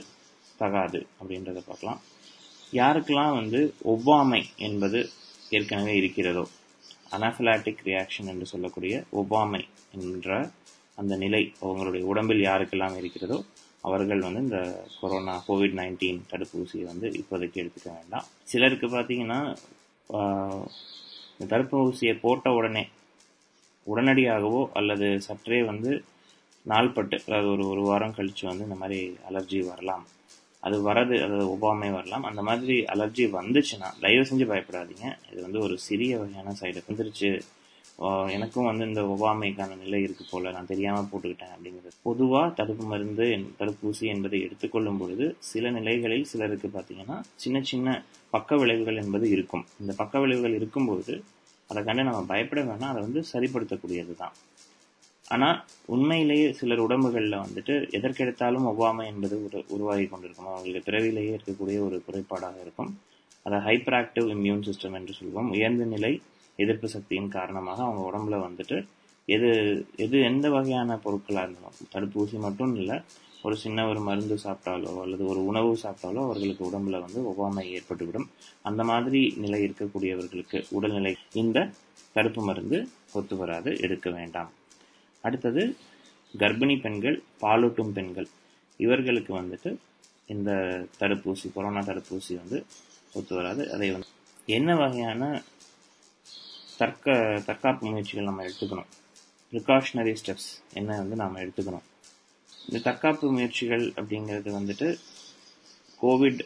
தகாது 0.60 1.00
அப்படின்றத 1.20 1.62
பார்க்கலாம். 1.70 2.00
யாருக்கெல்லாம் 2.80 3.38
வந்து 3.40 3.60
ஒவ்வாமை 3.94 4.42
என்பது 4.68 5.00
ஏற்கனவே 5.58 5.96
இருக்கிறதோ 6.02 6.44
அனாஃபிலாட்டிக் 7.16 7.84
ரியாக்ஷன் 7.90 8.30
என்று 8.34 8.46
சொல்லக்கூடிய 8.54 8.96
ஒவ்வாமை 9.22 9.62
என்ற 9.98 10.30
அந்த 10.98 11.14
நிலை 11.24 11.42
அவங்களுடைய 11.62 12.04
உடம்பில் 12.12 12.42
யாருக்கெல்லாம் 12.48 12.98
இருக்கிறதோ 13.02 13.38
அவர்கள் 13.88 14.26
வந்து 14.28 14.42
இந்த 14.46 14.60
கொரோனா 15.00 15.34
கோவிட் 15.48 15.78
நைன்டீன் 15.80 16.22
தடுப்பூசியை 16.32 16.86
வந்து 16.92 17.08
இப்போதைக்கு 17.20 17.62
எடுத்துக்க 17.64 17.90
வேண்டாம். 17.98 18.28
சிலருக்கு 18.52 18.88
பார்த்தீங்கன்னா 18.88 19.40
இந்த 21.34 21.46
தடுப்பூசியை 21.54 22.14
போட்ட 22.22 22.54
உடனே 22.60 22.84
உடனடியாகவோ 23.88 24.62
அல்லது 24.80 25.08
சற்றே 25.28 25.60
வந்து 25.64 25.92
நாள்பட்டு 26.66 27.18
அதாவது 27.26 27.50
ஒரு 27.56 27.64
ஒரு 27.72 27.82
வாரம் 27.90 28.16
கழித்து 28.18 28.44
வந்து 28.50 28.68
இந்த 28.68 28.78
மாதிரி 28.82 29.00
அலர்ஜி 29.30 29.60
வரலாம். 29.72 30.06
அது 30.64 30.78
வரது 30.88 31.16
அதாவது 31.26 31.46
ஒவ்வாமை 31.56 31.90
வரலாம். 31.98 32.26
அந்த 32.30 32.42
மாதிரி 32.42 32.76
அலர்ஜி 32.94 33.26
வந்துச்சுன்னா 33.40 33.90
தயவு 34.04 34.26
செஞ்சு 34.30 34.46
பயப்படாதீங்க. 34.52 35.06
இது 35.32 35.40
வந்து 35.42 35.60
ஒரு 35.60 35.76
சிறிய 35.88 36.18
வகையான 36.22 36.56
சைடு 36.62 36.82
வந்துருச்சு. 36.88 37.32
எனக்கும் 38.28 38.66
வந்து 38.66 38.86
இந்த 38.86 39.04
ஒவ்வாமைக்கான 39.04 39.78
நிலை 39.78 40.02
இருக்கு 40.02 40.26
போல. 40.32 40.52
நான் 40.52 40.66
தெரியாம 40.66 41.08
போட்டுக்கிட்டேன் 41.12 41.50
அப்படிங்கிறது. 41.60 41.90
பொதுவா 42.06 42.54
தடுப்பு 42.54 42.86
மருந்து 42.86 43.24
என்- 43.24 43.50
தடுப்பூசி 43.60 44.00
என்பதை 44.00 44.42
எடுத்துக்கொள்ளும் 44.42 44.98
பொழுது 44.98 45.36
சில 45.40 45.72
நிலைகளில் 45.72 46.24
சிலருக்கு 46.24 46.68
பார்த்தீங்கன்னா 46.68 47.24
சின்ன 47.36 47.62
சின்ன 47.62 48.04
பக்க 48.30 48.58
விளைவுகள் 48.58 48.98
என்பது 48.98 49.30
இருக்கும். 49.30 49.66
இந்த 49.80 49.94
பக்க 49.98 50.20
விளைவுகள் 50.20 50.54
இருக்கும்போது 50.54 51.24
அதை 51.68 51.84
கண்டு 51.84 52.04
நம்ம 52.04 52.22
பயப்பட 52.22 52.64
வேணாம். 52.64 52.82
அதை 52.82 53.02
வந்து 53.02 53.24
சரிப்படுத்தக்கூடியது 53.34 54.16
தான் 54.16 54.32
ஆனால் 55.28 55.64
உண்மையிலேயே 55.86 56.54
சிலர் 56.54 56.80
உடம்புகளில் 56.80 57.40
வந்துட்டு 57.40 57.90
எதற்கெடுத்தாலும் 57.92 58.74
ஒவ்வாமை 58.78 59.06
என்பது 59.06 59.44
உரு 59.44 59.64
உருவாகி 59.68 60.06
கொண்டிருக்கும். 60.06 60.48
அவங்களுக்கு 60.48 60.92
பிறவிலேயே 60.92 61.36
இருக்கக்கூடிய 61.36 61.80
ஒரு 61.80 62.04
குறைபாடாக 62.12 62.62
இருக்கும். 62.62 63.00
அதை 63.44 63.60
ஹைப்பர் 63.60 64.00
ஆக்டிவ் 64.02 64.36
இம்யூன் 64.36 64.64
சிஸ்டம் 64.64 64.94
என்று 64.94 65.14
சொல்வோம். 65.24 65.50
உயர்ந்த 65.50 65.86
நிலை 65.86 66.22
எதிர்ப்பு 66.60 66.88
சக்தியின் 66.96 67.36
காரணமாக 67.38 67.80
அவங்க 67.84 68.02
உடம்புல 68.10 68.38
வந்துட்டு 68.48 68.78
எது 69.28 69.50
எது 69.96 70.18
எந்த 70.22 70.50
வகையான 70.50 70.98
பொருட்களாக 71.06 71.46
இருந்தாலும் 71.46 71.92
தடுப்பூசி 71.94 72.38
மட்டும் 72.40 72.74
இல்லை 72.76 72.98
ஒரு 73.42 73.56
சின்ன 73.64 73.80
ஒரு 73.88 74.00
மருந்து 74.00 74.36
சாப்பிட்டாலோ 74.44 74.92
அல்லது 75.04 75.24
ஒரு 75.32 75.42
உணவு 75.46 75.72
சாப்பிட்டாலோ 75.84 76.20
அவர்களுக்கு 76.28 76.64
உடம்புல 76.70 77.00
வந்து 77.06 77.20
ஒவ்வாமை 77.32 77.64
ஏற்பட்டுவிடும். 77.76 78.28
அந்த 78.62 78.82
மாதிரி 78.84 79.22
நிலை 79.44 79.60
இருக்கக்கூடியவர்களுக்கு 79.66 80.60
உடல்நிலை 80.70 81.14
இந்த 81.42 81.68
தடுப்பு 82.16 82.42
மருந்து 82.42 82.78
ஒத்து 83.14 83.36
வராது 83.38 83.72
எடுக்க 83.86 84.10
வேண்டாம். 84.10 84.50
அடுத்தது 85.24 85.64
கர்ப்பிணி 86.34 86.76
பெண்கள் 86.82 87.18
பாலூட்டும் 87.42 87.94
பெண்கள். 87.98 88.30
இவர்களுக்கு 88.80 89.32
வந்துட்டு 89.42 89.72
இந்த 90.34 90.52
தடுப்பூசி 91.00 91.48
கொரோனா 91.56 91.82
தடுப்பூசி 91.90 92.34
வந்து 92.42 92.58
ஒத்து 93.14 93.34
வராது. 93.36 93.64
அதை 93.74 93.90
வந்து 93.92 94.10
என்ன 94.58 94.70
வகையான 94.76 95.22
தற்க 96.80 97.06
தற்காப்பு 97.48 97.86
முயற்சிகள் 97.92 98.30
நம்ம 98.30 98.44
எடுத்துக்கணும். 98.44 98.90
ப்ரிகாஷனரி 99.54 100.14
ஸ்டெப்ஸ் 100.22 100.50
என்ன 100.74 100.98
வந்து 101.02 101.16
நாம் 101.16 101.42
எடுத்துக்கணும். 101.44 101.86
இந்த 102.68 102.80
தற்காப்பு 102.80 103.26
முயற்சிகள் 103.32 103.86
அப்படிங்கிறது 104.00 104.52
வந்துட்டு 104.58 104.88
கோவிட் 106.00 106.42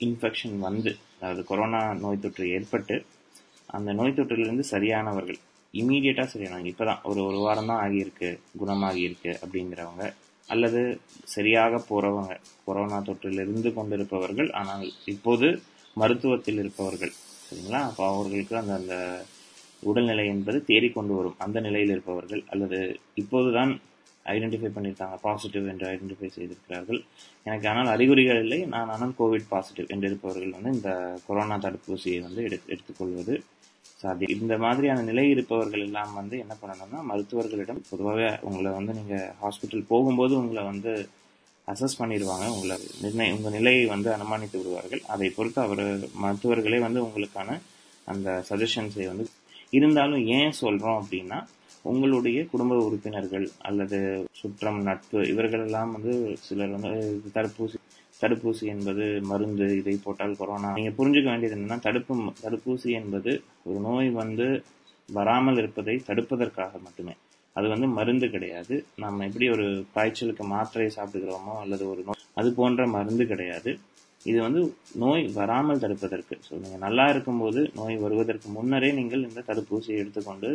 இன்ஃபெக்ஷன் 0.00 0.56
வந்து 0.58 0.90
அதாவது 1.18 1.42
கொரோனா 1.44 1.80
நோய் 1.94 2.22
தொற்று 2.24 2.46
ஏற்பட்டு 2.48 2.96
அந்த 3.68 3.90
நோய் 3.92 4.16
தொற்றிலிருந்து 4.16 4.64
சரியானவர்கள் 4.74 5.38
இமீடியட்டாக 5.74 6.28
சரியானவங்க 6.32 6.70
இப்பதான் 6.72 7.02
ஒரு 7.02 7.20
ஒரு 7.28 7.36
வாரம் 7.36 7.70
தான் 7.70 7.82
ஆகியிருக்கு 7.84 8.28
குணமாகி 8.58 9.00
இருக்கு 9.08 9.32
அப்படிங்கிறவங்க 9.42 10.04
அல்லது 10.48 10.80
சரியாக 11.34 11.78
போகிறவங்க 11.88 12.34
கொரோனா 12.64 12.98
தொற்றிலிருந்து 13.00 13.70
கொண்டிருப்பவர்கள் 13.72 14.50
ஆனால் 14.52 14.84
இப்போது 15.06 15.48
மருத்துவத்தில் 15.96 16.60
இருப்பவர்கள் 16.62 17.12
சரிங்களா? 17.46 17.80
அப்போ 17.88 18.02
அவர்களுக்கு 18.12 18.54
அந்த 18.56 18.74
அந்த 18.74 18.94
உடல்நிலை 19.90 20.24
என்பது 20.34 20.58
தேறிக்கொண்டு 20.70 21.12
வரும். 21.18 21.36
அந்த 21.44 21.58
நிலையில் 21.66 21.92
இருப்பவர்கள் 21.94 22.42
அல்லது 22.54 22.78
இப்போதுதான் 23.22 23.72
ஐடென்டிஃபை 24.34 24.70
பண்ணியிருக்காங்க 24.76 25.16
பாசிட்டிவ் 25.24 25.66
என்று 25.72 25.84
ஐடென்டிஃபை 25.90 26.28
செய்திருக்கிறார்கள். 26.36 27.00
எனக்கு 27.46 27.66
ஆனால் 27.72 27.90
அறிகுறிகள் 27.94 28.40
இல்லை. 28.44 28.58
நான் 28.72 28.90
ஆனால் 28.94 29.12
கோவிட் 29.20 29.50
பாசிட்டிவ் 29.52 29.90
என்று 29.94 30.08
இருப்பவர்கள் 30.10 30.54
வந்து 30.56 30.72
இந்த 30.78 30.90
கொரோனா 31.26 31.58
தடுப்பூசியை 31.66 32.20
வந்து 32.26 32.40
எடு 32.48 32.58
எடுத்துக்கொள்வது 32.72 33.36
சாத்தியம். 34.00 34.34
இந்த 34.44 34.54
மாதிரியான 34.64 35.04
நிலை 35.10 35.24
இருப்பவர்கள் 35.34 35.84
எல்லாம் 35.88 36.12
வந்து 36.20 36.36
என்ன 36.44 36.54
பண்ணணும்னா 36.62 36.98
மருத்துவர்களிடம் 37.10 37.80
பொதுவாகவே 37.90 38.26
உங்களை 38.48 38.72
வந்து 38.78 38.92
நீங்கள் 38.98 39.30
ஹாஸ்பிட்டல் 39.42 39.88
போகும்போது 39.92 40.34
உங்களை 40.40 40.64
வந்து 40.72 40.92
அசஸ் 41.68 41.98
பண்ணிடுவாங்க. 42.00 42.46
உங்களை 42.56 42.74
நிர்ணய 43.04 43.36
உங்கள் 43.36 43.56
நிலையை 43.58 43.84
வந்து 43.94 44.08
அனுமானித்து 44.16 44.56
விடுவார்கள். 44.60 45.02
அதை 45.14 45.28
பொறுத்து 45.36 45.60
அவர் 45.66 45.84
மருத்துவர்களே 46.24 46.78
வந்து 46.86 47.00
உங்களுக்கான 47.06 47.58
அந்த 48.12 48.28
சஜஷன்ஸை 48.48 49.06
வந்து 49.12 49.24
இருந்தாலும் 49.72 50.26
ஏன் 50.26 50.52
சொல்றோம் 50.60 50.98
அப்படின்னா 51.02 51.38
உங்களுடைய 51.82 52.46
குடும்ப 52.46 52.76
உறுப்பினர்கள் 52.76 53.50
அல்லது 53.58 54.26
சுற்றம் 54.32 54.82
நட்பு 54.82 55.26
இவர்களெல்லாம் 55.26 55.92
வந்து 55.92 56.38
சிலர் 56.40 56.70
வந்து 56.70 57.22
தடுப்பூசி 57.34 57.78
தடுப்பூசி 58.22 58.62
என்பது 58.62 59.20
மருந்து 59.22 59.76
இதை 59.76 60.00
போட்டால் 60.04 60.36
கொரோனா. 60.36 60.72
நீங்க 60.72 60.90
புரிஞ்சுக்க 60.90 61.24
வேண்டியது 61.24 61.56
என்னன்னா 61.56 61.80
தடுப்பு 61.80 62.14
தடுப்பூசி 62.42 62.90
என்பது 62.90 63.42
ஒரு 63.62 63.78
நோய் 63.80 64.10
வந்து 64.10 64.64
வராமல் 65.08 65.56
இருப்பதை 65.56 66.02
தடுப்பதற்காக 66.06 66.82
மட்டுமே. 66.82 67.16
அது 67.56 67.68
வந்து 67.68 67.86
மருந்து 67.86 68.30
கிடையாது. 68.30 68.86
நம்ம 68.96 69.24
எப்படி 69.24 69.50
ஒரு 69.50 69.86
காய்ச்சலுக்கு 69.94 70.44
மாத்திரை 70.44 70.90
சாப்பிடுகிறோமோ 70.96 71.54
அல்லது 71.60 71.90
ஒரு 71.90 72.02
நோய் 72.04 72.24
அது 72.34 72.52
போன்ற 72.52 72.86
மருந்து 72.86 73.26
கிடையாது. 73.26 73.78
இது 74.30 74.38
வந்து 74.46 74.60
நோய் 75.02 75.24
வராமல் 75.38 75.82
தடுப்பதற்கு. 75.84 76.34
ஸோ 76.46 76.52
நீங்கள் 76.62 76.82
நல்லா 76.86 77.04
இருக்கும்போது 77.12 77.60
நோய் 77.78 77.96
வருவதற்கு 78.04 78.48
முன்னரே 78.56 78.90
நீங்கள் 78.98 79.26
இந்த 79.28 79.44
தடுப்பூசியை 79.48 79.98
எடுத்துக்கொண்டு 80.02 80.50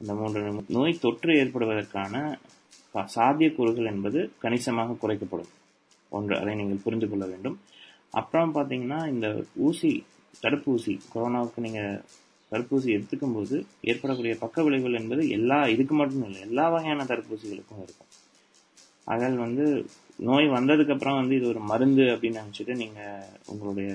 இந்த 0.00 0.12
மூன்று 0.20 0.40
நோய் 0.76 1.02
தொற்று 1.04 1.32
ஏற்படுவதற்கான 1.42 2.14
சாத்தியக்கூறுகள் 3.16 3.90
என்பது 3.92 4.20
கணிசமாக 4.44 4.96
குறைக்கப்படும். 5.02 5.52
ஒன்று 6.16 6.34
அதை 6.40 6.54
நீங்கள் 6.60 6.82
புரிந்து 6.86 7.06
கொள்ள 7.10 7.24
வேண்டும். 7.32 7.56
அப்புறம் 8.20 8.50
பார்த்தீங்கன்னா 8.56 8.98
இந்த 9.12 9.28
ஊசி 9.66 9.92
தடுப்பூசி 10.42 10.94
கொரோனாவுக்கு 11.12 11.60
நீங்கள் 11.66 12.02
தடுப்பூசி 12.52 12.88
எடுத்துக்கும் 12.96 13.36
போது 13.36 13.56
ஏற்படக்கூடிய 13.90 14.32
பக்க 14.42 14.62
விளைவுகள் 14.66 14.98
என்பது 15.00 15.22
எல்லா 15.36 15.58
இதுக்கு 15.74 15.94
மட்டும் 16.00 16.24
இல்லை 16.26 16.40
எல்லா 16.48 16.66
வகையான 16.74 17.06
தடுப்பூசிகளுக்கும் 17.10 17.82
இருக்கும். 17.86 18.10
அதனால் 19.06 19.44
வந்து 19.44 19.64
நோய் 20.28 20.46
வந்ததுக்கப்புறம் 20.48 21.18
வந்து 21.20 21.34
இது 21.38 21.46
ஒரு 21.52 21.60
மருந்து 21.70 22.04
அப்படின்னு 22.12 22.40
நினச்சிட்டு 22.42 22.74
நீங்கள் 22.82 23.30
உங்களுடைய 23.46 23.88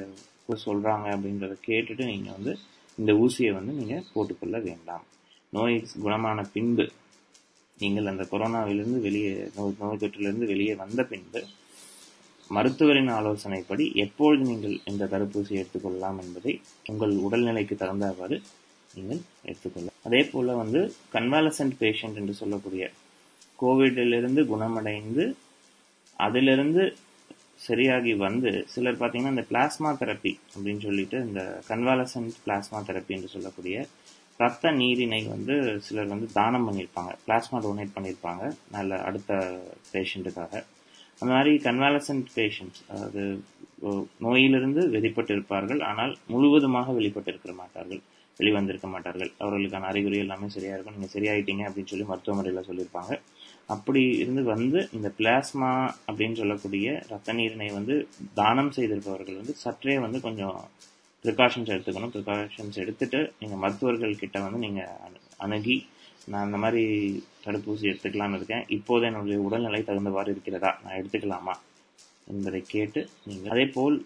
சொல்கிறாங்க 0.65 1.07
அப்படின்றத 1.15 1.55
கேட்டுட்டு 1.67 2.03
நீங்கள் 2.05 2.35
வந்து 2.37 2.53
இந்த 2.97 3.11
ஊசியை 3.23 3.51
வந்து 3.57 3.73
நீங்கள் 3.79 4.05
போட்டுக்கொள்ள 4.13 4.57
வேண்டாம். 4.59 5.03
நோய் 5.53 5.75
குணமான 6.03 6.45
பின்பு 6.53 6.85
நீங்கள் 7.77 8.09
அந்த 8.11 8.23
கொரோனாவிலிருந்து 8.31 8.99
வெளியே 8.99 9.33
நோய் 9.55 9.79
நோய் 9.79 10.01
தொற்றிலிருந்து 10.03 10.45
வெளியே 10.45 10.75
வந்த 10.75 11.01
பின்பு 11.03 11.41
மருத்துவரின் 12.49 13.11
ஆலோசனைப்படி 13.17 13.85
எப்பொழுது 14.03 14.43
நீங்கள் 14.51 14.75
இந்த 14.85 15.07
தடுப்பூசியை 15.13 15.59
எடுத்துக்கொள்ளலாம் 15.61 16.19
என்பதை 16.23 16.53
உங்கள் 16.91 17.13
உடல்நிலைக்கு 17.25 17.75
தகுந்தவாறு 17.81 18.37
நீங்கள் 18.95 19.21
எடுத்துக்கொள்ளலாம். 19.45 19.97
அதே 20.03 20.21
போல் 20.23 20.59
வந்து 20.61 20.81
கன்வாலசன்ட் 21.15 21.75
பேஷண்ட் 21.79 22.19
என்று 22.21 22.33
சொல்லக்கூடிய 22.33 22.85
கோவிடிலிருந்து 23.61 24.43
குணமடைந்து 24.53 25.25
அதிலிருந்து 26.25 26.83
சரியாகி 27.67 28.13
வந்து 28.25 28.49
சிலர் 28.73 28.99
பார்த்தீங்கன்னா 28.99 29.35
இந்த 29.35 29.45
பிளாஸ்மா 29.51 29.91
தெரப்பி 30.01 30.33
அப்படின்னு 30.53 30.81
சொல்லிட்டு 30.87 31.17
இந்த 31.27 31.41
கன்வாலசன்ட் 31.69 32.35
பிளாஸ்மா 32.45 32.79
தெரப்பி 32.89 33.15
என்று 33.17 33.33
சொல்லக்கூடிய 33.35 33.77
ரத்த 34.41 34.71
நீரினை 34.79 35.19
வந்து 35.33 35.53
சிலர் 35.85 36.11
வந்து 36.13 36.27
தானம் 36.39 36.65
பண்ணியிருப்பாங்க. 36.67 37.11
பிளாஸ்மா 37.25 37.57
டொனேட் 37.63 37.95
பண்ணியிருப்பாங்க. 37.95 38.43
நல்ல 38.75 38.99
அடுத்த 39.07 39.31
பேஷண்ட்டுக்காக. 39.93 40.53
அந்த 41.19 41.29
மாதிரி 41.35 41.51
கன்வாலசன்ட் 41.67 42.27
பேஷண்ட்ஸ் 42.35 42.81
அதாவது 42.91 43.23
நோயிலிருந்து 44.25 44.81
வெளிப்பட்டு 44.95 45.33
இருப்பார்கள் 45.37 45.81
ஆனால் 45.89 46.13
முழுவதுமாக 46.33 46.93
வெளிப்பட்டு 46.99 47.31
இருக்க 47.33 47.55
மாட்டார்கள். 47.61 48.01
வெளிவந்திருக்க 48.39 48.87
மாட்டார்கள். 48.93 49.31
அவர்களுக்கான 49.43 49.87
அறிகுறி 49.91 50.17
எல்லாமே 50.25 50.47
சரியாக 50.57 50.75
இருக்கும். 50.75 50.97
நீங்கள் 50.97 51.15
சரியாயிட்டீங்க 51.15 51.63
அப்படின்னு 51.67 51.91
சொல்லி 51.93 52.07
மருத்துவமனையில் 52.11 52.67
சொல்லியிருப்பாங்க. 52.69 53.13
அப்படி 53.69 54.01
இருந்து 54.23 54.41
வந்து 54.53 54.79
இந்த 54.97 55.09
பிளாஸ்மா 55.19 55.71
அப்படின்னு 56.07 56.39
சொல்லக்கூடிய 56.41 56.87
ரத்த 57.11 57.33
நீரினை 57.37 57.69
வந்து 57.77 57.95
தானம் 58.39 58.73
செய்திருப்பவர்கள் 58.77 59.39
வந்து 59.41 59.55
சற்றே 59.63 59.95
வந்து 60.05 60.19
கொஞ்சம் 60.27 60.57
ப்ரிகாஷன்ஸ் 61.25 61.71
எடுத்துக்கணும். 61.73 62.13
ப்ரிகாஷன்ஸ் 62.15 62.81
எடுத்துட்டு 62.83 63.19
நீங்கள் 63.39 63.61
மருத்துவர்கள் 63.63 64.21
கிட்ட 64.23 64.37
வந்து 64.45 64.59
நீங்கள் 64.65 65.15
அணுகி 65.45 65.77
நான் 66.31 66.45
அந்த 66.47 66.57
மாதிரி 66.63 66.83
தடுப்பூசி 67.45 67.85
எடுத்துக்கலாம்னு 67.91 68.37
இருக்கேன். 68.39 68.63
இப்போது 68.77 69.03
என்னுடைய 69.09 69.37
உடல்நிலை 69.47 69.81
தகுந்தவாறு 69.89 70.29
இருக்கிறதா? 70.35 70.71
நான் 70.83 70.97
எடுத்துக்கலாமா 70.99 71.55
என்பதை 72.27 72.61
கேட்டு 72.73 73.01
நீங்கள் 73.27 73.53
அதே 73.55 73.65
போல் 73.75 73.97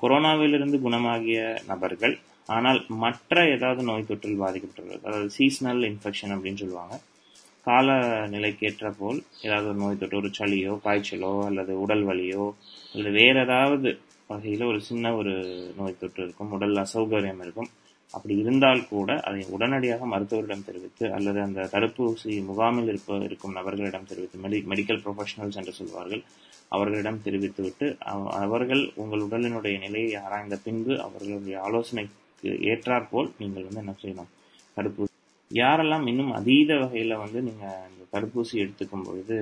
கொரோனாவிலிருந்து 0.00 0.78
குணமாகிய 0.86 1.40
நபர்கள் 1.72 2.14
ஆனால் 2.48 2.80
மற்ற 3.02 3.36
ஏதாவது 3.54 3.82
நோய் 3.88 4.08
தொற்றில் 4.08 4.42
பாதிக்கப்பட்டுள்ளது 4.42 5.00
அதாவது 5.08 5.30
சீசனல் 5.36 5.82
இன்ஃபெக்ஷன் 5.90 6.34
அப்படின்னு 6.36 6.62
சொல்லுவாங்க 6.62 6.94
கால 7.66 7.88
நிலைக்கேற்ற 8.28 8.90
போல் 8.90 9.18
ஏதாவது 9.42 9.68
ஒரு 9.68 9.78
நோய் 9.78 9.98
தொற்று 9.98 10.16
ஒரு 10.16 10.30
சளியோ 10.38 10.80
காய்ச்சலோ 10.84 11.44
அல்லது 11.44 11.80
உடல் 11.80 12.04
வலியோ 12.04 12.44
அல்லது 12.92 13.10
வேற 13.12 13.40
ஏதாவது 13.42 13.90
வகையில் 14.30 14.64
ஒரு 14.64 14.80
சின்ன 14.80 15.14
ஒரு 15.14 15.32
நோய் 15.76 15.98
தொற்று 15.98 16.22
இருக்கும் 16.22 16.50
உடல் 16.50 16.76
அசௌகரியம் 16.76 17.42
இருக்கும். 17.42 17.70
அப்படி 18.14 18.36
இருந்தால் 18.38 18.88
கூட 18.88 19.20
அதை 19.20 19.46
உடனடியாக 19.48 20.06
மருத்துவரிடம் 20.06 20.64
தெரிவித்து 20.64 21.12
அல்லது 21.12 21.40
அந்த 21.40 21.68
தடுப்பூசி 21.72 22.44
முகாமில் 22.44 22.86
இருப்ப 22.86 23.16
இருக்கும் 23.18 23.52
நபர்களிடம் 23.52 24.06
தெரிவித்து 24.06 24.38
மெடி 24.38 24.58
மெடிக்கல் 24.68 25.02
ப்ரொஃபஷனல்ஸ் 25.04 25.56
என்று 25.56 25.72
சொல்வார்கள் 25.72 26.22
அவர்களிடம் 26.68 27.22
தெரிவித்துவிட்டு 27.22 27.86
அவ- 28.04 28.32
அவர்கள் 28.38 28.92
உங்கள் 28.94 29.20
உடலினுடைய 29.20 29.78
நிலையை 29.78 30.14
ஆராய்ந்த 30.14 30.56
பின்பு 30.64 31.00
அவர்களுடைய 31.00 31.60
ஆலோசனைக்கு 31.62 32.16
ஏற்றாற்போல் 32.66 33.30
நீங்கள் 33.38 33.62
வந்து 33.62 33.80
என்ன 33.80 33.94
செய்யணும்? 34.02 34.30
தடுப்பூசி 34.76 35.07
யாரெல்லாம் 35.50 36.04
இன்னும் 36.10 36.32
அதீத 36.38 36.72
வகையில் 36.78 37.20
வந்து 37.22 37.38
நீங்கள் 37.42 37.84
இந்த 37.90 38.04
தடுப்பூசி 38.14 38.54
எடுத்துக்கும் 38.62 39.06
பொழுது 39.06 39.36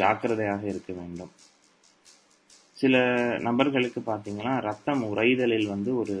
ஜாக்கிரதையாக 0.00 0.62
இருக்க 0.72 0.92
வேண்டும். 0.92 1.32
சில 2.80 2.94
நபர்களுக்கு 3.48 4.00
பார்த்தீங்கன்னா 4.10 4.52
ரத்தம் 4.68 5.02
உறைதலில் 5.10 5.72
வந்து 5.72 5.90
ஒரு 6.02 6.16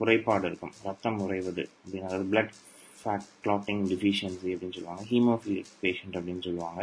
குறைபாடு 0.00 0.46
இருக்கும். 0.48 0.74
ரத்தம் 0.88 1.18
உறைவது 1.24 1.62
அப்படின்னு 1.82 2.08
அதாவது 2.08 2.28
பிளட் 2.32 2.54
ஃபேட் 3.00 3.28
கிளாட்டிங் 3.44 3.82
டிஃபிஷியன்சி 3.90 4.48
அப்படின்னு 4.54 4.76
சொல்லுவாங்க. 4.78 5.04
ஹீமோஃபிலிக் 5.12 5.72
பேஷண்ட் 5.82 6.18
அப்படின்னு 6.18 6.46
சொல்லுவாங்க. 6.48 6.82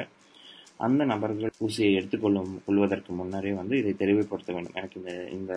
அந்த 0.86 1.02
நபர்கள் 1.12 1.54
ஊசியை 1.66 1.92
எடுத்துக்கொள்ளும் 2.00 2.54
கொள்வதற்கு 2.66 3.12
முன்னரே 3.20 3.52
வந்து 3.60 3.76
இதை 3.82 3.92
தெளிவுபடுத்த 4.04 4.54
வேண்டும். 4.56 4.78
எனக்கு 4.80 5.00
இந்த 5.02 5.12
இந்த 5.38 5.54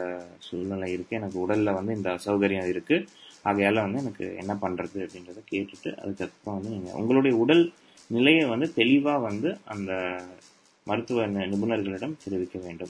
சூழ்நிலை 0.47 0.89
இருக்குது 0.97 1.19
எனக்கு 1.21 1.39
உடலில் 1.45 1.77
வந்து 1.79 1.93
இந்த 1.99 2.11
அசௌகரியம் 2.19 2.71
இருக்குது 2.75 3.07
ஆகையால் 3.47 3.83
வந்து 3.83 3.99
எனக்கு 3.99 4.37
என்ன 4.39 4.55
பண்ணுறது 4.55 4.99
அப்படின்றத 4.99 5.41
கேட்டுட்டு 5.51 5.97
அதுக்கப்புறம் 5.97 6.61
வந்து 6.61 6.77
நீங்கள் 6.77 6.95
உங்களுடைய 6.95 7.37
உடல் 7.37 7.73
நிலையை 8.07 8.45
வந்து 8.45 8.73
தெளிவாக 8.73 9.19
வந்து 9.19 9.59
அந்த 9.65 9.93
மருத்துவ 10.85 11.27
நி- 11.27 11.49
நிபுணர்களிடம் 11.49 12.17
தெரிவிக்க 12.25 12.59
வேண்டும். 12.59 12.89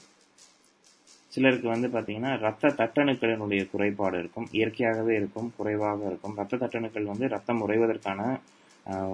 சிலருக்கு 1.28 1.68
வந்து 1.68 1.88
பார்த்தீங்கன்னா 1.88 2.38
ரத்த 2.38 2.68
தட்டணுக்களினுடைய 2.68 3.70
குறைபாடு 3.70 4.18
இருக்கும் 4.18 4.48
இயற்கையாகவே 4.50 5.14
இருக்கும் 5.16 5.52
குறைவாக 5.56 6.06
இருக்கும். 6.06 6.36
ரத்த 6.36 6.56
தட்டணுக்கள் 6.56 7.04
வந்து 7.04 7.28
ரத்தம் 7.28 7.68
உறைவதற்கான 7.68 8.40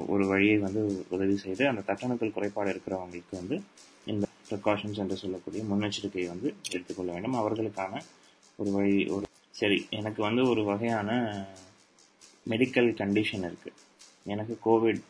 ஒரு 0.06 0.26
வழியை 0.26 0.58
வந்து 0.58 1.06
உதவி 1.08 1.37
செய்து 1.37 1.68
அந்த 1.68 1.82
தட்டணுக்கள் 1.87 2.32
குறைபாடு 2.32 2.70
இருக்கிறவங்களுக்கு 2.70 3.37
வந்து 3.37 3.61
இந்த 4.04 4.26
ப்ரிகாஷன்ஸ் 4.50 4.99
என்று 4.99 5.16
சொல்லக்கூடிய 5.16 5.62
முன்னெச்சரிக்கையை 5.62 6.26
வந்து 6.26 6.54
எடுத்துக்கொள்ள 6.70 7.12
வேண்டும். 7.12 7.34
அவர்களுக்கான 7.34 8.00
ஒரு 8.56 8.70
வழி 8.70 9.06
ஒரு 9.06 9.26
சரி 9.54 9.78
எனக்கு 10.00 10.21
வந்து 10.28 10.42
ஒரு 10.52 10.62
வகையான 10.71 11.11
மெடிக்கல் 12.52 12.90
கண்டிஷன் 13.00 13.47
இருக்குது 13.49 13.80
எனக்கு 14.32 14.54
கோவிட் 14.66 15.02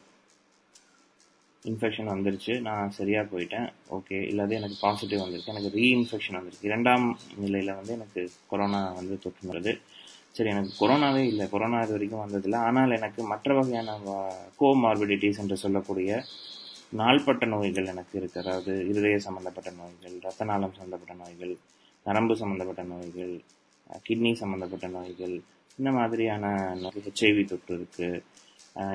இன்ஃபெக்ஷன் 1.71 2.11
வந்துருச்சு. 2.13 2.53
நான் 2.69 2.95
சரியாக 2.97 3.25
போயிட்டேன். 3.33 3.67
ஓகே 3.97 4.17
இல்லாத 4.31 4.55
எனக்கு 4.61 4.77
பாசிட்டிவ் 4.85 5.23
வந்திருக்கு 5.23 5.53
எனக்கு 5.55 5.71
ரீஇன்ஃபெக்ஷன் 5.79 6.39
வந்திருக்கு 6.39 6.69
இரண்டாம் 6.71 7.07
நிலையில் 7.45 7.77
வந்து 7.79 7.93
எனக்கு 7.99 8.23
கொரோனா 8.53 8.81
வந்து 8.99 9.17
தொற்றுனது 9.25 9.75
சரி 10.37 10.51
எனக்கு 10.55 10.73
கொரோனாவே 10.81 11.23
இல்லை. 11.31 11.47
கொரோனா 11.55 11.79
இது 11.85 11.95
வரைக்கும் 11.97 12.23
வந்ததில்லை. 12.25 12.59
ஆனால் 12.69 12.97
எனக்கு 12.99 13.23
மற்ற 13.33 13.55
வகையான 13.59 13.97
கோமார்பிடிட்டிஸ் 14.61 15.41
என்று 15.43 15.57
சொல்லக்கூடிய 15.65 16.11
நாள்பட்ட 17.01 17.45
நோய்கள் 17.55 17.91
எனக்கு 17.93 18.15
இருக்கு. 18.21 18.39
அதாவது 18.45 18.73
இருதய 18.91 19.19
சம்பந்தப்பட்ட 19.27 19.71
நோய்கள் 19.81 20.17
ரத்த 20.27 20.45
நாளம் 20.51 20.77
சம்மந்தப்பட்ட 20.79 21.17
நோய்கள் 21.23 21.55
நரம்பு 22.07 22.37
சம்மந்தப்பட்ட 22.43 22.85
நோய்கள் 22.93 23.35
கிட்னி 24.07 24.31
சம்மந்தப்பட்ட 24.43 24.89
நோய்கள் 24.99 25.37
இந்த 25.79 25.91
மாதிரியான 25.99 26.47
ஹெச்ஐவி 27.07 27.45
தொற்று 27.51 27.75
இருக்குது 27.79 28.23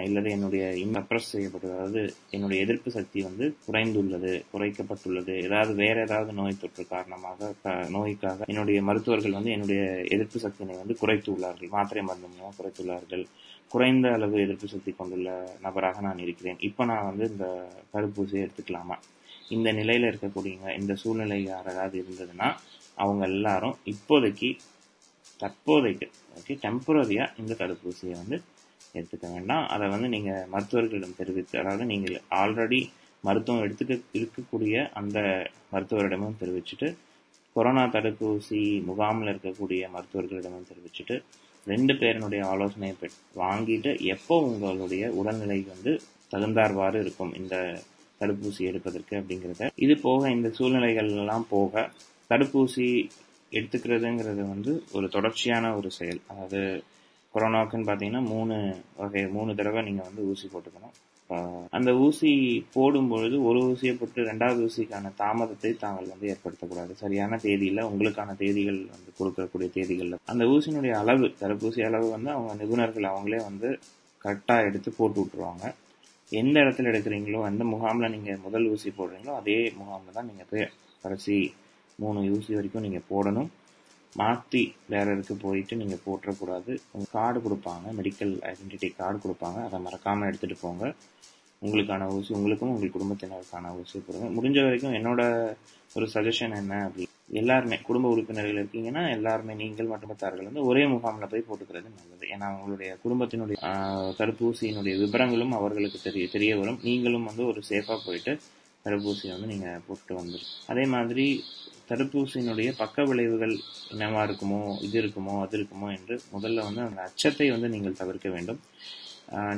இல்லது 0.06 0.30
என்னுடைய 0.36 0.63
இம்ப்ரெஸ் 0.84 1.32
செய்யப்பட்டது 1.34 1.74
அதாவது 1.75 2.01
என்னுடைய 2.36 2.60
எதிர்ப்பு 2.66 2.89
சக்தி 2.96 3.20
வந்து 3.27 3.46
குறைந்துள்ளது 3.66 4.32
குறைக்கப்பட்டுள்ளது. 4.54 5.34
ஏதாவது 5.48 5.74
வேற 5.82 5.98
ஏதாவது 6.08 6.32
நோய் 6.39 6.62
தொற்று 6.62 6.84
காரணமாக 6.94 7.50
நோய்க்காக 7.96 8.48
என்னுடைய 8.54 8.80
மருத்துவர்கள் 8.88 9.38
வந்து 9.38 9.51
என்னுடைய 9.56 9.82
எதிர்ப்பு 10.16 10.39
சக்தியினை 10.46 10.77
வந்து 10.82 10.96
குறைத்து 11.01 11.30
உள்ளார்கள். 11.36 11.72
மாத்திரை 11.75 12.04
மருந்து 12.08 12.30
மூலம் 12.34 12.58
குறைத்துள்ளார்கள் 12.60 13.24
குறைந்த 13.74 14.08
அளவு 14.18 14.39
எதிர்ப்பு 14.46 14.68
சக்தி 14.74 14.92
கொண்டுள்ள 15.01 15.30
நபராக 15.66 16.01
நான் 16.08 16.24
இருக்கிறேன். 16.25 16.60
இப்போ 16.70 16.86
நான் 16.92 17.08
வந்து 17.10 17.27
இந்த 17.34 17.48
தடுப்பூசியை 17.94 18.42
எடுத்துக்கலாமா? 18.46 18.98
இந்த 19.56 19.72
நிலையில் 19.80 20.10
இருக்கக்கூடியங்க 20.12 20.70
இந்த 20.80 20.96
சூழ்நிலை 21.04 21.39
யாராவது 21.44 21.98
இருந்ததுன்னா 22.04 22.50
அவங்க 23.04 23.24
எல்லாரும் 23.34 23.77
இப்போதைக்கு 23.94 24.50
தற்போதைக்கு 25.39 26.08
ஓகே 26.36 26.53
டெம்பரரியா 26.62 27.26
இந்த 27.38 27.54
தடுப்பூசியை 27.54 28.13
வந்து 28.13 28.38
எடுத்துக்க 28.93 29.32
வேண்டாம். 29.32 29.67
அதை 29.67 29.89
வந்து 29.89 30.08
நீங்க 30.08 30.47
மருத்துவர்களிடம் 30.52 31.15
தெரிவித்து 31.15 31.60
அதாவது 31.60 31.86
நீங்கள் 31.86 32.21
ஆல்ரெடி 32.32 32.80
மருத்துவம் 33.23 33.63
எடுத்துக்க 33.63 33.93
இருக்கக்கூடிய 34.13 34.89
அந்த 34.93 35.17
மருத்துவரிடமும் 35.71 36.39
தெரிவிச்சுட்டு 36.39 36.88
கொரோனா 37.56 37.86
தடுப்பூசி 37.86 38.60
முகாமில் 38.86 39.30
இருக்கக்கூடிய 39.30 39.89
மருத்துவர்களிடமும் 39.93 40.67
தெரிவிச்சுட்டு 40.67 41.15
ரெண்டு 41.67 41.93
பேரினுடைய 41.93 42.45
ஆலோசனையை 42.45 42.95
பெற்- 43.02 43.15
வாங்கிட்டு 43.36 44.00
எப்போ 44.06 44.41
உங்களுடைய 44.43 45.12
உடல்நிலை 45.12 45.65
வந்து 45.67 45.93
தகுந்தார்வாறு 46.32 47.00
இருக்கும் 47.00 47.34
இந்த 47.36 47.56
தடுப்பூசி 48.21 48.60
எடுப்பதற்கு 48.60 49.15
அப்படிங்கிறத. 49.17 49.69
இது 49.76 49.97
போக 49.97 50.32
இந்த 50.32 50.50
சூழ்நிலைகள் 50.50 51.10
எல்லாம் 51.13 51.45
போக 51.50 51.73
தடுப்பூசி 52.30 52.88
எடுத்துக்கிறதுங்கிறது 53.52 54.44
வந்து 54.54 54.72
ஒரு 54.98 55.08
தொடர்ச்சியான 55.16 55.74
ஒரு 55.80 55.90
செயல். 55.98 56.22
அதாவது 56.32 56.62
கொரோனாவுக்குன்னு 57.34 57.90
பார்த்தீங்கன்னா 57.90 58.24
மூணு 58.34 58.56
வகை 59.02 59.24
மூணு 59.36 59.52
தடவை 59.60 59.82
நீங்கள் 59.88 60.08
வந்து 60.10 60.22
ஊசி 60.32 60.48
போட்டுக்கணும். 60.54 60.96
அந்த 61.78 61.90
ஊசி 62.04 62.30
போடும் 62.76 63.10
பொழுது 63.12 63.38
ஒரு 63.48 63.60
ஊசியை 63.70 63.94
போட்டு 64.00 64.28
ரெண்டாவது 64.30 64.60
ஊசிக்கான 64.68 65.12
தாமதத்தை 65.22 65.72
தாங்கள் 65.82 66.12
வந்து 66.14 66.30
ஏற்படுத்தக்கூடாது. 66.34 66.94
சரியான 67.02 67.40
தேதியில் 67.46 67.88
உங்களுக்கான 67.90 68.36
தேதிகள் 68.44 68.80
வந்து 68.94 69.12
கொடுக்கக்கூடிய 69.20 69.70
தேதிகளில். 69.78 70.22
அந்த 70.34 70.46
ஊசியினுடைய 70.54 70.94
அளவு 71.02 71.28
தடுப்பூசி 71.42 71.82
அளவு 71.90 72.08
வந்து 72.16 72.32
அவங்க 72.36 72.54
நிபுணர்கள் 72.62 73.12
அவங்களே 73.12 73.42
வந்து 73.50 73.70
கரெக்டாக 74.26 74.68
எடுத்து 74.70 74.92
போட்டு 75.00 75.20
விட்டுருவாங்க. 75.22 75.66
எந்த 76.32 76.56
இடத்துல 76.64 76.92
எடுக்கிறீங்களோ 76.92 77.42
எந்த 77.52 77.64
முகாமில் 77.74 78.14
நீங்கள் 78.16 78.42
முதல் 78.46 78.66
ஊசி 78.72 78.90
போடுறீங்களோ 78.98 79.36
அதே 79.42 79.60
முகாமில் 79.82 80.16
தான் 80.18 80.28
நீங்கள் 80.30 80.50
போய் 80.50 80.66
கடைசி 81.04 81.36
மூணு 82.04 82.20
யூசி 82.30 82.52
வரைக்கும் 82.58 82.86
நீங்கள் 82.86 83.08
போடணும். 83.12 83.50
மாற்றி 84.22 84.62
வேற 84.94 85.06
இடத்துக்கு 85.14 85.44
போயிட்டு 85.46 85.74
நீங்கள் 85.82 86.04
போட்டுறக்கூடாது 86.06 86.72
உங்கள் 86.94 87.14
கார்டு 87.16 87.40
கொடுப்பாங்க 87.46 87.94
மெடிக்கல் 88.00 88.34
ஐடென்டிட்டி 88.50 88.88
கார்டு 89.00 89.18
கொடுப்பாங்க. 89.24 89.60
அதை 89.68 89.78
மறக்காமல் 89.86 90.28
எடுத்துகிட்டு 90.30 90.64
போங்க. 90.66 90.86
உங்களுக்கான 91.62 92.08
ஊசி 92.16 92.32
உங்களுக்கும் 92.38 92.72
உங்கள் 92.74 92.94
குடும்பத்தினருக்கான 92.96 93.70
ஊசி 93.80 94.00
போடுங்க 94.08 94.28
முடிஞ்ச 94.38 94.58
வரைக்கும் 94.66 94.96
என்னோட 94.98 95.22
ஒரு 95.98 96.06
சஜஷன் 96.16 96.54
என்ன 96.60 96.74
அப்படி 96.88 97.06
எல்லாருமே 97.40 97.78
குடும்ப 97.88 98.12
உறுப்பினர்கள் 98.14 98.60
இருக்கீங்கன்னா 98.62 99.04
எல்லாருமே 99.16 99.54
நீங்கள் 99.62 99.90
மட்டுமத்தார்கள் 99.94 100.48
வந்து 100.50 100.66
ஒரே 100.70 100.84
முகாமில் 100.94 101.32
போய் 101.32 101.48
போட்டுக்கிறது 101.48 101.88
நல்லது. 101.96 102.26
ஏன்னா 102.34 102.46
அவங்களுடைய 102.52 102.92
குடும்பத்தினுடைய 103.04 103.58
தடுப்பூசியினுடைய 104.20 104.94
விவரங்களும் 105.04 105.56
அவர்களுக்கு 105.60 106.02
தெரிய 106.08 106.28
தெரிய 106.36 106.52
வரும். 106.62 106.80
நீங்களும் 106.88 107.28
வந்து 107.30 107.44
ஒரு 107.52 107.62
சேஃபாக 107.72 108.00
போயிட்டு 108.08 108.34
தடுப்பூசியை 108.86 109.32
வந்து 109.36 109.52
நீங்கள் 109.54 109.84
போட்டு 109.88 110.14
வந்துடும் 110.20 110.54
அதே 110.74 110.84
மாதிரி 110.96 111.26
தடுப்பூசியினுடைய 111.89 112.69
பக்க 112.82 113.06
விளைவுகள் 113.10 113.54
என்னவா 113.93 114.21
இருக்குமோ 114.28 114.60
இது 114.88 114.97
இருக்குமோ 115.02 115.36
அது 115.43 115.56
இருக்குமோ 115.60 115.88
என்று 115.97 116.15
முதல்ல 116.36 116.65
வந்து 116.67 116.82
அந்த 116.88 117.00
அச்சத்தை 117.08 117.47
வந்து 117.56 117.69
நீங்கள் 117.76 118.00
தவிர்க்க 118.02 118.30
வேண்டும். 118.36 118.60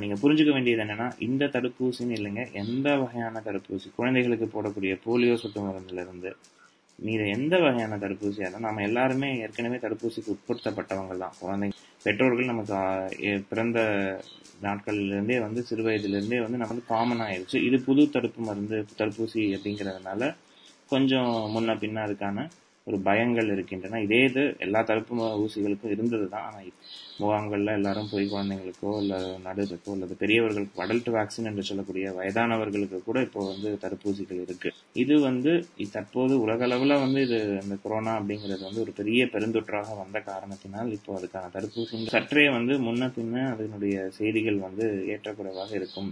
நீங்கள் 0.01 0.21
புரிஞ்சுக்க 0.21 0.51
வேண்டியது 0.55 0.83
என்னென்னா 0.85 1.07
இந்த 1.27 1.49
தடுப்பூசின்னு 1.55 2.15
இல்லைங்க 2.19 2.43
எந்த 2.61 2.87
வகையான 3.01 3.41
தடுப்பூசி? 3.47 3.87
குழந்தைகளுக்கு 3.99 4.47
போடக்கூடிய 4.55 4.93
போலியோ 5.05 5.35
சொட்டு 5.43 5.61
மருந்துலேருந்து 5.65 6.31
மீது 6.99 7.25
எந்த 7.35 7.55
வகையான 7.63 7.97
தடுப்பூசியாக 8.03 8.47
இருந்தால் 8.47 8.65
நம்ம 8.67 8.83
எல்லாருமே 8.87 9.29
ஏற்கனவே 9.43 9.77
தடுப்பூசிக்கு 9.83 10.33
உட்படுத்தப்பட்டவங்க 10.35 11.15
தான் 11.17 11.37
குழந்தைங்க 11.41 11.75
பெற்றோர்கள் 12.05 12.51
நமக்கு 12.51 12.79
பிறந்த 13.51 13.79
நாட்கள்லேருந்தே 14.65 15.37
வந்து 15.45 15.61
சிறு 15.69 15.83
வயதுலேருந்தே 15.85 16.39
வந்து 16.45 16.59
நம்ம 16.61 16.73
வந்து 16.73 16.89
காமன் 16.91 17.23
ஆயிடுச்சு 17.25 17.57
இது 17.67 17.77
புது 17.85 18.03
தடுப்பு 18.15 18.41
மருந்து 18.47 18.77
தடுப்பூசி 18.99 19.43
அப்படிங்கிறதுனால 19.55 20.23
கொஞ்சம் 20.93 21.33
முன்ன 21.55 21.75
பின்ன 21.83 22.03
அதுக்கான 22.07 22.47
ஒரு 22.87 22.97
பயங்கள் 23.07 23.51
இருக்கின்றன. 23.53 23.99
இதே 24.05 24.19
இது 24.27 24.43
எல்லா 24.65 24.79
தடுப்பு 24.89 25.15
ஊசிகளுக்கும் 25.41 25.91
இருந்தது 25.95 26.27
தான். 26.31 26.45
ஆனால் 26.47 26.69
முகாம்களில் 27.21 27.75
எல்லாரும் 27.77 28.09
போய் 28.11 28.25
குழந்தைங்களுக்கோ 28.31 28.91
இல்லை 29.01 29.17
நடுவருக்கோ 29.45 29.93
அல்லது 29.95 30.13
பெரியவர்களுக்கு 30.21 30.81
அடல்ட் 30.83 31.09
வேக்சின் 31.15 31.49
என்று 31.49 31.63
சொல்லக்கூடிய 31.69 32.13
வயதானவர்களுக்கு 32.19 32.99
கூட 33.07 33.19
இப்போ 33.27 33.41
வந்து 33.49 33.71
தடுப்பூசிகள் 33.83 34.41
இருக்கு. 34.45 34.69
இது 35.03 35.17
வந்து 35.27 35.51
தற்போது 35.95 36.35
உலக 36.45 36.69
வந்து 37.05 37.21
இது 37.27 37.39
இந்த 37.63 37.77
கொரோனா 37.83 38.13
அப்படிங்கிறது 38.21 38.63
வந்து 38.69 38.83
ஒரு 38.85 38.93
பெரிய 39.01 39.27
பெருந்தொற்றாக 39.35 39.97
வந்த 40.01 40.21
காரணத்தினால் 40.31 40.89
இப்போ 40.97 41.13
அதுக்கான 41.19 41.51
தடுப்பூசி 41.57 42.01
சற்றே 42.15 42.47
வந்து 42.57 42.75
முன்ன 42.87 43.11
பின்ன 43.19 43.45
அதனுடைய 43.53 44.07
செய்திகள் 44.19 44.59
வந்து 44.67 44.87
ஏற்றக்குறைவாக 45.15 45.71
இருக்கும். 45.81 46.11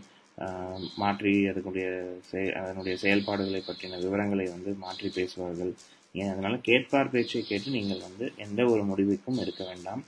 மாற்றி 1.02 1.32
அதனுடைய 1.52 1.88
செய் 2.30 2.52
அதனுடைய 2.62 2.96
செயல்பாடுகளை 3.04 3.62
பற்றின 3.68 4.00
விவரங்களை 4.04 4.46
வந்து 4.56 4.72
மாற்றி 4.84 5.10
பேசுவார்கள். 5.18 5.72
ஏன் 6.16 6.32
அதனால் 6.34 6.66
கேட்பார் 6.68 7.12
பேச்சை 7.14 7.42
கேட்டு 7.50 7.70
நீங்கள் 7.78 8.06
வந்து 8.08 8.26
எந்த 8.46 8.62
ஒரு 8.74 8.84
முடிவுக்கும் 8.92 9.42
இருக்க 9.44 9.64
வேண்டாம். 9.70 10.04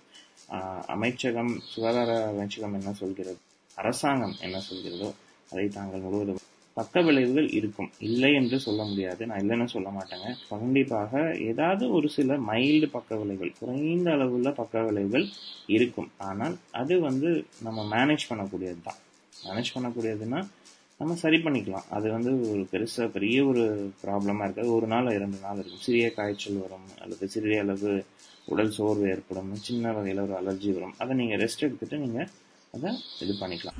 அமைச்சகம் 0.95 1.51
சுகாதார 1.71 2.11
அமைச்சகம் 2.33 2.77
என்ன 2.79 2.93
சொல்கிறது? 3.01 3.39
அரசாங்கம் 3.77 4.37
என்ன 4.45 4.57
சொல்கிறதோ 4.69 5.09
அதை 5.51 5.65
தாங்கள் 5.77 6.05
முழுவதும் 6.05 6.39
பக்க 6.77 7.01
விளைவுகள் 7.07 7.47
இருக்கும். 7.57 7.89
இல்லை 8.07 8.31
என்று 8.39 8.57
சொல்ல 8.65 8.81
முடியாது. 8.89 9.21
நான் 9.29 9.41
இல்லைன்னு 9.43 9.73
சொல்ல 9.75 9.89
மாட்டேங்க. 9.97 10.29
கண்டிப்பாக 10.53 11.21
ஏதாவது 11.49 11.85
ஒரு 11.97 12.07
சில 12.17 12.37
மைல்டு 12.49 12.87
பக்க 12.97 13.17
விளைவுகள் 13.21 13.57
குறைந்த 13.59 14.09
அளவுள்ள 14.17 14.51
பக்க 14.61 14.83
விளைவுகள் 14.87 15.25
இருக்கும். 15.77 16.09
ஆனால் 16.29 16.55
அது 16.81 16.97
வந்து 17.07 17.31
நம்ம 17.67 17.85
மேனேஜ் 17.95 18.29
பண்ணக்கூடியது 18.31 18.81
தான் 18.87 19.01
மேனேஜ் 19.45 19.73
பண்ணக்கூடியதுன்னா 19.75 20.39
நம்ம 20.99 21.15
சரி 21.21 21.37
பண்ணிக்கலாம். 21.43 21.85
அது 21.97 22.07
வந்து 22.15 22.31
ஒரு 22.51 22.61
பெருசா 22.71 23.05
பெரிய 23.15 23.37
ஒரு 23.51 23.63
ப்ராப்ளமா 24.01 24.45
இருக்காது. 24.47 24.69
ஒரு 24.77 24.87
நாள் 24.93 25.13
இரண்டு 25.17 25.37
நாள் 25.45 25.59
இருக்கும். 25.61 25.85
சிறிய 25.87 26.07
காய்ச்சல் 26.17 26.61
வரும் 26.63 26.87
அல்லது 27.03 27.29
சிறிய 27.35 27.61
அளவு 27.65 27.91
உடல் 28.53 28.73
சோர்வு 28.77 29.05
ஏற்படும் 29.13 29.51
சின்ன 29.67 29.91
வகையில 29.97 30.23
ஒரு 30.27 30.35
அலர்ஜி 30.39 30.71
வரும். 30.77 30.95
அதை 31.01 31.15
நீங்க 31.21 31.35
ரெஸ்ட் 31.43 31.65
எடுத்துட்டு 31.67 31.97
நீங்க 32.05 32.19
அதை 32.75 32.91
இது 33.23 33.35
பண்ணிக்கலாம். 33.41 33.79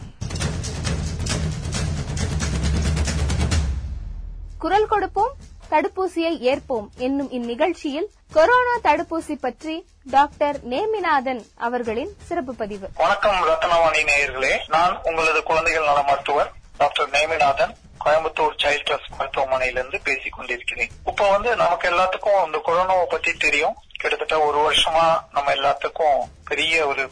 குரல் 4.63 4.89
கொடுப்போம் 4.93 5.33
தடுப்பூசியை 5.73 6.33
ஏற்போம் 6.51 6.87
என்னும் 7.05 7.29
இந்நிகழ்ச்சியில் 7.37 8.07
கொரோனா 8.37 8.73
தடுப்பூசி 8.87 9.35
பற்றி 9.45 9.75
டாக்டர் 10.11 10.57
நேமிநாதன் 10.69 11.41
அவர்களின் 11.55 12.11
சிறப்பு 12.27 12.53
பதிவு. 12.55 12.89
வணக்கம் 12.95 13.47
ரத்னவாணி 13.47 14.01
நேயர்களே. 14.09 14.53
நான் 14.67 14.99
உங்களது 15.03 15.43
குழந்தைகள் 15.43 15.87
நல 15.89 16.01
மருத்துவர் 16.01 16.49
doctor 16.77 17.09
Neminathan 17.09 17.73
Coimbatore 18.05 18.57
child 18.63 18.85
trust 18.87 19.15
மருத்துவமனையிலிருந்து 19.19 19.99
பேசிக் 20.03 20.35
கொண்டிருக்கிறேன். 20.37 20.91
இப்ப 21.05 21.29
வந்து 21.29 21.55
நமக்கு 21.55 21.89
எல்லாத்துக்கும் 21.89 22.45
இந்த 22.45 22.61
கொரோனாவை 22.67 23.05
பத்தி 23.09 23.33
தெரியும். 23.33 23.77
கிட்டத்தட்ட 24.01 24.39
ஒரு 24.39 24.59
வருஷமா 24.67 25.07
நம்ம 25.31 25.53
எல்லாத்துக்கும் 25.53 26.19
பெரிய 26.45 26.87
ஒரு 26.87 27.11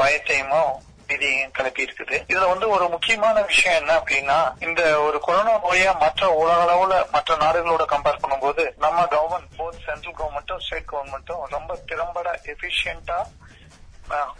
பயத்தையுமோ 0.00 0.64
பயத்தையும் 1.08 1.50
கிளப்பி 1.56 1.82
இருக்குது. 1.84 2.16
இதுல 2.30 2.46
வந்து 2.52 2.68
ஒரு 2.68 2.88
முக்கியமான 2.88 3.42
விஷயம் 3.42 3.80
என்ன 3.80 3.92
அப்படின்னா 3.98 4.38
இந்த 4.68 5.00
ஒரு 5.00 5.18
கொரோனா 5.26 5.52
நோயை 5.66 5.92
மற்ற 6.00 6.30
உலக 6.30 6.56
அளவுல 6.64 6.94
மற்ற 7.12 7.36
நாடுகளோட 7.42 7.84
கம்பேர் 7.92 8.22
பண்ணும்போது 8.22 8.64
நம்ம 8.84 9.04
கவர்மெண்ட் 9.12 9.55
சென்ட்ரல் 9.86 10.18
கவர்மெண்ட்டும் 10.20 10.62
ஸ்டேட் 10.66 10.90
கவர்மெண்ட்டும் 10.92 11.44
ரொம்ப 11.56 11.76
திறம்பட 11.90 12.28
எஃபிஷியண்டா 12.52 13.18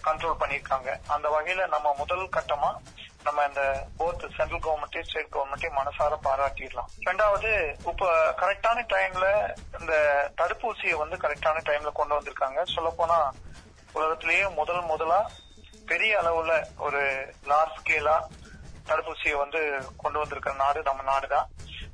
கண்ட்ரோல் 0.06 0.40
பண்ணியிருக்காங்க. 0.40 0.90
அந்த 1.14 1.26
வகையில 1.34 1.62
நம்ம 1.74 1.94
முதல் 2.00 2.34
கட்டமா 2.36 2.70
நம்ம 3.26 3.44
இந்த 3.50 3.62
போத் 3.98 4.24
சென்ட்ரல் 4.36 4.64
கவர்மெண்ட்டையும் 4.66 5.08
ஸ்டேட் 5.08 5.32
கவர்மெண்ட்டையும் 5.36 5.78
மனசார 5.78 6.18
பாராட்டிடலாம். 6.26 6.90
ரெண்டாவது 7.08 7.50
இப்ப 7.90 8.10
கரெக்டான 8.42 8.84
டைம்ல 8.92 9.26
இந்த 9.80 9.94
தடுப்பூசியை 10.40 10.96
வந்து 11.02 11.16
கரெக்டான 11.24 11.64
டைம்ல 11.68 11.92
கொண்டு 12.00 12.16
வந்திருக்காங்க. 12.18 12.62
சொல்ல 12.74 12.90
போனா 13.00 13.18
உலகத்திலேயே 13.98 14.46
முதல் 14.60 14.82
முதலா 14.92 15.20
பெரிய 15.90 16.12
அளவுல 16.22 16.52
ஒரு 16.86 17.02
லார்ஜ் 17.50 17.76
ஸ்கேலா 17.80 18.16
தடுப்பூசியை 18.88 19.36
வந்து 19.42 19.60
கொண்டு 20.02 20.18
வந்திருக்கிற 20.20 20.54
நாடு 20.62 20.80
நம்ம 20.88 21.04
நாடு 21.10 21.28
தான் 21.34 21.46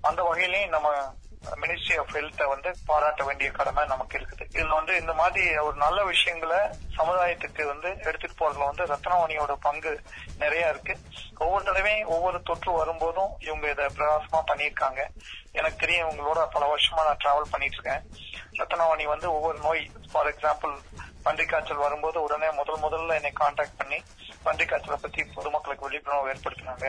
அந்த 0.09 0.21
வகையிலையும் 0.29 0.75
நம்ம 0.77 0.89
மினிஸ்ட்ரி 1.51 1.99
ஆஃப் 1.99 2.15
ஹெல்த்தை 2.17 2.49
வந்து 2.49 2.75
பாராட்ட 2.87 3.25
வேண்டிய 3.25 3.51
கடமை 3.51 3.87
நமக்கு 3.87 4.19
இருக்குது. 4.19 4.45
இதுல 4.53 4.69
வந்து 4.69 4.97
இந்த 4.97 5.13
மாதிரி 5.13 5.57
ஒரு 5.57 5.77
நல்ல 5.77 6.05
விஷயங்களை 6.05 6.59
சமுதாயத்துக்கு 6.97 7.67
வந்து 7.67 7.89
எடுத்துட்டு 8.03 8.37
போறதுல 8.41 8.65
வந்து 8.65 8.85
ரத்னவாணியோட 8.85 9.53
பங்கு 9.61 10.03
நிறைய 10.39 10.69
இருக்கு. 10.69 10.99
ஒவ்வொரு 11.39 11.65
தடவையும் 11.65 12.09
ஒவ்வொரு 12.09 12.43
தொற்று 12.43 12.73
வரும்போதும் 12.73 13.33
இவங்க 13.39 13.71
இதை 13.71 13.87
பிரகாசமா 13.87 14.43
பண்ணியிருக்காங்க. 14.47 15.01
எனக்கு 15.53 15.77
தெரியும் 15.77 16.11
இவங்களோட 16.11 16.47
பல 16.51 16.75
வருஷமா 16.75 17.05
நான் 17.05 17.23
டிராவல் 17.25 17.51
பண்ணிட்டு 17.51 17.79
இருக்கேன். 17.79 18.03
ரத்னவாணி 18.53 19.05
வந்து 19.05 19.33
ஒவ்வொரு 19.33 19.59
நோய் 19.59 19.91
ஃபார் 20.13 20.35
எக்ஸாம்பிள் 20.35 20.77
பன்றி 21.23 21.45
காய்ச்சல் 21.47 21.77
வரும்போது 21.77 22.23
உடனே 22.23 22.51
முதல் 22.51 22.81
முதல்ல 22.81 23.15
என்னை 23.15 23.31
காண்டாக்ட் 23.33 23.77
பண்ணி 23.77 24.03
பன்றி 24.43 24.65
காய்ச்சலை 24.65 24.99
பத்தி 25.03 25.25
பொதுமக்களுக்கு 25.25 25.85
விழிப்புணர்வு 25.85 26.33
ஏற்படுத்தினாங்க. 26.33 26.87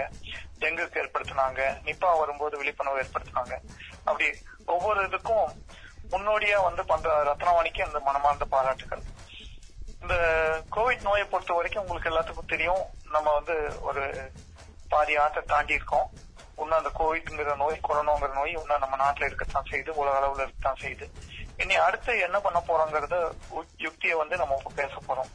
டெங்குக்கு 0.60 1.02
ஏற்படுத்தினாங்க. 1.04 1.62
நிப்பா 1.84 2.18
வரும்போது 2.20 2.58
விழிப்புணர்வு 2.58 3.02
ஏற்படுத்தினாங்க. 3.02 3.60
அப்படி 4.04 4.28
ஒவ்வொரு 4.66 5.00
இதுக்கும் 5.08 5.48
முன்னோடியா 6.12 6.64
வந்து 6.64 6.86
பண்ற 6.86 7.10
ரத்னவாணிக்கு 7.24 7.82
அந்த 7.82 8.00
மனமார்ந்த 8.00 8.46
பாராட்டுகள் 8.46 9.04
இந்த 10.02 10.16
கோவிட் 10.72 11.02
நோயை 11.02 11.26
பொறுத்த 11.26 11.54
வரைக்கும் 11.54 11.82
உங்களுக்கு 11.82 12.10
எல்லாத்துக்கும் 12.12 12.52
தெரியும். 12.54 12.84
நம்ம 13.12 13.34
வந்து 13.34 13.56
ஒரு 13.82 14.32
பாதி 14.90 15.16
ஆட்டை 15.16 15.42
தாண்டி 15.44 15.74
இருக்கோம். 15.74 16.10
இன்னும் 16.58 16.78
அந்த 16.78 16.92
கோவிட்ங்கிற 17.00 17.56
நோய் 17.56 17.80
கொரோனாங்கிற 17.88 18.34
நோய் 18.34 18.52
இன்னும் 18.52 18.80
நம்ம 18.80 18.98
நாட்டுல 19.04 19.26
இருக்கத்தான் 19.26 19.70
செய்யுது. 19.70 19.90
உலக 19.90 20.18
அளவுல 20.20 20.46
இருக்கத்தான் 20.46 20.82
செய்யுது. 20.82 21.08
இனி 21.58 21.76
அடுத்து 21.76 22.20
என்ன 22.20 22.40
பண்ண 22.40 22.60
போறோங்கிறத 22.68 23.18
யுக்தியை 23.78 24.18
வந்து 24.18 24.38
நம்ம 24.38 24.56
இப்ப 24.58 24.72
பேச 24.76 24.94
போறோம். 25.08 25.32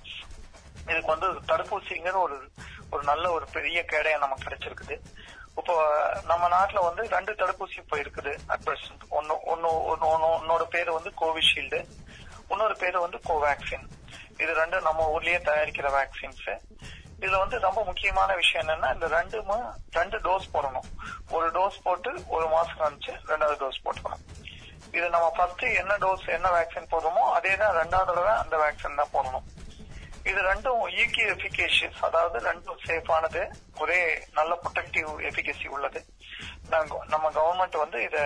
இதுக்கு 0.87 1.15
வந்து 1.15 1.29
தடுப்பூசிங்கிற 1.51 2.17
ஒரு 2.17 2.51
ஒரு 2.91 3.03
நல்ல 3.03 3.31
ஒரு 3.31 3.47
பெரிய 3.53 3.85
கேடையா 3.93 4.19
நமக்கு 4.19 4.47
கிடைச்சிருக்குது. 4.49 4.97
இப்போ 5.59 5.75
நம்ம 6.27 6.49
நாட்டுல 6.49 6.83
வந்து 6.83 7.09
ரெண்டு 7.09 7.33
தடுப்பூசி 7.33 7.77
இப்போ 7.77 7.97
இருக்குது 7.97 8.39
அட் 8.47 8.61
பிரசன்ட் 8.65 9.05
ஒன்னு 9.09 9.43
ஒன்னு 9.43 9.85
ஒன்னு 9.85 10.07
ஒன்னு- 10.09 10.33
ஒன்னோட 10.37 10.63
பேரு 10.65 10.93
வந்து 10.93 11.11
கோவிஷீல்டு 11.21 11.81
இன்னொரு 12.49 12.77
பேரு 12.77 13.01
வந்து 13.01 13.19
கோவேக்சின் 13.29 13.87
இது 14.39 14.53
ரெண்டும் 14.55 14.81
நம்ம 14.81 15.07
ஊர்லயே 15.15 15.39
தயாரிக்கிற 15.41 15.89
வேக்சின்ஸ் 15.99 16.47
இதுல 17.21 17.39
வந்து 17.39 17.59
ரொம்ப 17.59 17.85
முக்கியமான 17.85 18.35
விஷயம் 18.35 18.67
என்னன்னா 18.67 18.95
இந்த 18.95 19.07
ரெண்டுமே 19.09 19.57
ரெண்டு 19.91 20.19
டோஸ் 20.19 20.53
போடணும். 20.53 20.89
ஒரு 21.31 21.51
டோஸ் 21.51 21.83
போட்டு 21.83 22.11
ஒரு 22.29 22.49
மாசம் 22.49 22.79
கழிச்சு 22.79 23.13
ரெண்டாவது 23.27 23.57
டோஸ் 23.63 23.83
போட்டுக்கணும். 23.85 24.23
இது 24.93 25.11
நம்ம 25.11 25.33
ஃபர்ஸ்ட் 25.37 25.63
என்ன 25.63 25.97
டோஸ் 25.97 26.29
என்ன 26.29 26.49
வேக்சின் 26.49 26.91
போடுறோமோ 26.93 27.25
அதே 27.33 27.57
தான் 27.57 27.77
ரெண்டாவது 27.77 28.07
தடவை 28.07 28.33
அந்த 28.35 28.57
வேக்சின் 28.57 28.95
தான் 28.95 29.13
போடணும். 29.13 29.48
இது 30.29 30.41
ரெண்டும் 30.49 30.81
ஈக்கி 31.03 31.23
எஃபிகேஷியஸ் 31.35 32.01
அதாவது 32.05 32.39
ரெண்டும் 32.47 32.81
சேஃபானது 32.87 33.43
ஒரே 33.77 34.01
நல்ல 34.33 34.53
ப்ரொடெக்டிவ் 34.63 35.11
எஃபிகசி 35.29 35.67
உள்ளது. 35.69 36.01
நம்ம 37.13 37.27
கவர்மெண்ட் 37.37 37.77
வந்து 37.77 37.99
இத 38.03 38.19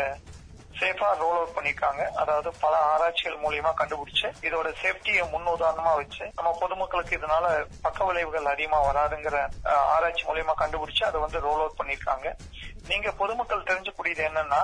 சேஃபா 0.81 1.09
ரோல் 1.21 1.38
அவுட் 1.38 1.55
பண்ணிருக்காங்க 1.57 2.03
அதாவது 2.21 2.49
பல 2.62 2.75
ஆராய்ச்சிகள் 2.93 3.43
மூலியமா 3.43 3.73
கண்டுபிடிச்சு 3.75 4.29
இதோட 4.43 4.69
சேஃப்டியை 4.83 5.25
முன்னுதாரணமா 5.33 5.93
வச்சு 5.95 6.25
நம்ம 6.38 6.51
பொதுமக்களுக்கு 6.61 7.17
இதனால 7.19 7.47
பக்க 7.83 8.05
விளைவுகள் 8.05 8.53
அதிகமா 8.53 8.79
வராதுங்கிற 8.87 9.37
ஆராய்ச்சி 9.95 10.25
மூலியமா 10.25 10.55
கண்டுபிடிச்சு 10.55 11.05
அதை 11.05 11.21
வந்து 11.21 11.41
ரோல் 11.41 11.62
அவுட் 11.65 11.79
பண்ணிருக்காங்க 11.81 12.27
நீங்க 12.88 13.11
பொதுமக்கள் 13.21 13.69
தெரிஞ்சக்கூடியது 13.71 14.25
என்னன்னா 14.31 14.62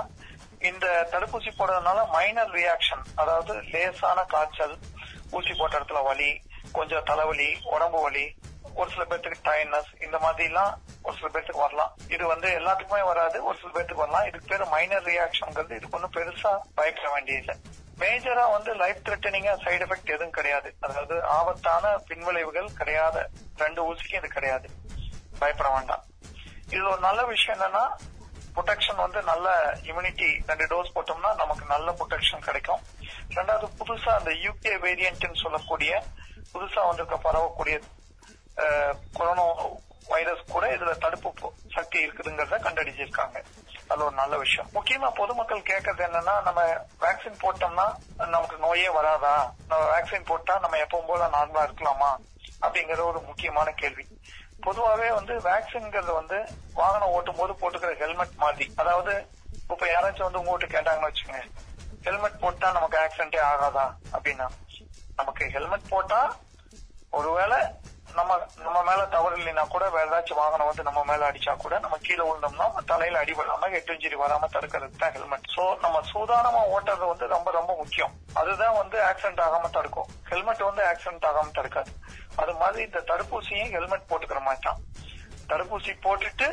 இந்த 0.63 0.87
தடுப்பூசி 1.13 1.51
போடுறதுனால 1.53 1.99
மைனர் 2.11 2.55
ரியாக்ஷன் 2.57 3.05
அதாவது 3.15 3.55
லேசான 3.73 4.25
காய்ச்சல் 4.27 4.77
ஊசி 5.33 5.53
போட்ட 5.55 5.79
இடத்துல 5.79 6.03
வலி 6.03 6.31
கொஞ்சம் 6.73 7.05
தலைவலி 7.05 7.57
உடம்பு 7.65 8.01
வலி 8.01 8.35
ஒரு 8.75 8.91
சில 8.91 9.05
பேர்த்துக்கு 9.05 9.45
டயர்னஸ் 9.45 10.03
இந்த 10.05 10.19
மாதிரி 10.19 10.45
எல்லாம் 10.45 10.81
ஒரு 11.03 11.17
சில 11.17 11.29
பேர்த்துக்கு 11.29 11.65
வரலாம். 11.65 11.93
இது 12.09 12.27
வந்து 12.27 12.49
எல்லாத்துக்குமே 12.49 13.05
வராது 13.05 13.45
ஒரு 13.45 13.59
சில 13.59 13.71
பேர்த்துக்கு 13.75 14.05
வரலாம். 14.05 14.27
இதுக்கு 14.27 14.47
பேர் 14.47 14.69
மைனர் 14.69 15.05
ரியாக்ஷன்ங்கிறது 15.05 15.77
இதுக்கு 15.79 16.01
ஒன்றும் 16.01 16.17
பெருசா 16.17 16.53
பயப்பட 16.75 17.11
வேண்டியதில்லை. 17.13 17.57
மேஜரா 17.99 18.51
வந்து 18.53 18.75
லைஃப் 18.75 19.01
த்ரெட்டனிங்கா 19.05 19.55
சைடு 19.65 19.87
எஃபெக்ட் 19.87 20.15
எதுவும் 20.17 20.31
கிடையாது. 20.31 20.77
அதாவது 20.81 21.25
ஆபத்தான 21.25 21.97
பின்விளைவுகள் 21.97 22.69
கிடையாத 22.73 23.29
ரெண்டு 23.57 23.95
ஊசிக்கும் 23.95 24.21
இது 24.21 24.29
கிடையாது. 24.29 24.69
பயப்பட 25.39 25.71
வேண்டாம். 25.71 26.05
இதுல 26.71 26.91
ஒரு 26.91 27.01
நல்ல 27.01 27.25
விஷயம் 27.25 27.61
என்னன்னா 27.61 27.85
ப்ரொடெக்ஷன் 28.55 28.97
வந்து 28.97 29.23
நல்ல 29.23 29.49
இம்யூனிட்டி 29.83 30.29
ரெண்டு 30.47 30.65
டோஸ் 30.71 30.95
போட்டோம்னா 30.95 31.35
நமக்கு 31.35 31.65
நல்ல 31.69 31.95
ப்ரொடெக்ஷன் 32.01 32.39
கிடைக்கும். 32.39 32.81
ரெண்டாவது 33.35 33.69
புதுசா 33.79 34.09
அந்த 34.09 34.31
யூகே 34.31 34.73
வேரியன்ட்னு 34.87 35.43
சொல்லக்கூடிய 35.43 36.03
புதுசா 36.53 36.83
வந்திருக்க 36.87 37.17
பரவக்கூடிய 37.27 37.77
கொரோனா 39.19 39.45
வைரஸ் 40.13 40.45
கூட 40.53 40.67
இதுல 40.75 40.93
தடுப்பு 41.05 41.49
சக்தி 41.75 41.99
இருக்குதுங்கிறத 42.07 42.59
கண்டறிஞ்சிருக்காங்க. 42.67 43.39
அது 43.93 44.01
ஒரு 44.07 44.15
நல்ல 44.21 44.35
விஷயம். 44.43 44.69
முக்கியமா 44.77 45.09
பொதுமக்கள் 45.19 45.69
கேட்கறது 45.69 46.03
என்னன்னா 46.07 46.35
நம்ம 46.47 46.61
வேக்சின் 47.05 47.39
போட்டோம்னா 47.43 47.87
நமக்கு 48.35 48.57
நோயே 48.65 48.89
வராதா? 48.97 49.35
நம்ம 49.69 49.83
வேக்சின் 49.95 50.29
போட்டா 50.31 50.55
நம்ம 50.65 50.79
எப்பவும் 50.85 51.09
போல 51.11 51.29
நார்மலா 51.37 51.67
இருக்கலாமா? 51.69 52.11
அப்படிங்கறது 52.65 53.05
ஒரு 53.11 53.21
முக்கியமான 53.29 53.69
கேள்வி. 53.81 54.05
பொதுவாகவே 54.67 55.09
வந்து 55.19 55.35
வேக்சின்ங்கிறது 55.49 56.13
வந்து 56.21 56.39
வாகனம் 56.81 57.13
ஓட்டும் 57.17 57.39
போது 57.41 57.53
போட்டுக்கிற 57.61 57.93
ஹெல்மெட் 58.03 58.41
மாதிரி. 58.45 58.67
அதாவது 58.83 59.13
இப்ப 59.73 59.85
யாராச்சும் 59.95 60.29
வந்து 60.29 60.43
உங்ககிட்ட 60.43 60.69
கேட்டாங்கன்னு 60.75 61.11
வச்சுங்க 61.11 61.39
ஹெல்மெட் 62.07 62.43
போட்டா 62.43 62.67
நமக்கு 62.77 62.97
ஆக்சிடென்டே 63.05 63.41
ஆகாதா? 63.53 63.87
அப்படின்னா 64.17 64.49
நமக்கு 65.19 65.45
ஹெல்மெட் 65.55 65.93
போட்டா 65.93 66.21
ஒருவேளை 67.19 67.59
நம்ம 68.19 68.33
நம்ம 68.65 68.79
மேல 68.89 69.01
தவறு 69.15 69.35
இல்லைன்னா 69.39 69.65
கூட 69.73 69.85
வேற 69.95 70.05
ஏதாச்சும் 70.09 70.39
வாகனம் 70.41 70.69
வந்து 70.69 70.87
நம்ம 70.87 71.01
மேல 71.11 71.27
அடிச்சா 71.29 71.53
கூட 71.65 71.75
நம்ம 71.85 71.97
கீழே 72.07 72.23
விழுந்தோம்னா 72.27 72.67
தலையில 72.91 73.21
அடிபடாம 73.23 73.69
ஹெட் 73.75 73.93
இன்ஜுரி 73.95 74.17
வராம 74.23 74.49
தடுக்கிறது 74.55 74.97
தான் 75.03 75.15
ஹெல்மெட் 75.17 75.49
சோ 75.55 75.65
நம்ம 75.85 76.01
சூதானமா 76.13 76.63
ஓட்டுறது 76.75 77.05
வந்து 77.11 77.27
ரொம்ப 77.35 77.51
ரொம்ப 77.59 77.73
முக்கியம். 77.81 78.15
அதுதான் 78.41 78.79
வந்து 78.81 78.99
ஆக்சிடென்ட் 79.11 79.45
ஆகாம 79.47 79.71
தடுக்கும். 79.77 80.09
ஹெல்மெட் 80.31 80.67
வந்து 80.69 80.83
ஆக்சிடென்ட் 80.91 81.29
ஆகாம 81.31 81.53
தடுக்காது. 81.59 81.93
அது 82.43 82.55
மாதிரி 82.63 82.83
இந்த 82.89 83.03
தடுப்பூசியும் 83.13 83.73
ஹெல்மெட் 83.77 84.09
போட்டுக்கிற 84.11 84.43
மாதிரி 84.49 84.65
தான். 84.69 84.81
தடுப்பூசி 85.53 85.95
போட்டுட்டு 86.07 86.49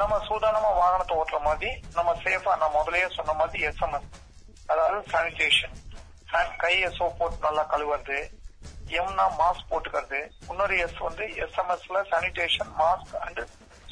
நம்ம 0.00 0.14
சூதானமா 0.28 0.70
வாகனத்தை 0.82 1.14
ஓட்டுற 1.20 1.38
மாதிரி 1.48 1.70
நம்ம 1.98 2.10
சேஃபா 2.24 2.54
நான் 2.62 2.76
முதலே 2.78 3.06
சொன்ன 3.18 3.34
மாதிரி 3.40 3.62
எஸ்எம்எஸ் 3.68 4.10
அதாவது 4.72 4.98
சானிடேஷன் 5.12 5.74
கையை 6.56 6.90
சோப் 6.98 7.18
போட்டு 7.18 7.36
நல்லா 7.40 7.62
கழுவுறது. 7.70 8.18
எம்னா 8.86 9.24
மாஸ்க் 9.40 9.70
போட்டுக்கிறது. 9.70 10.30
இன்னொரு 10.48 10.78
எஸ் 10.78 10.98
வந்து 10.98 11.24
எஸ்எம்எஸ்ல 11.26 12.02
sanitation 12.10 12.72
mask 12.78 13.14
and 13.20 13.40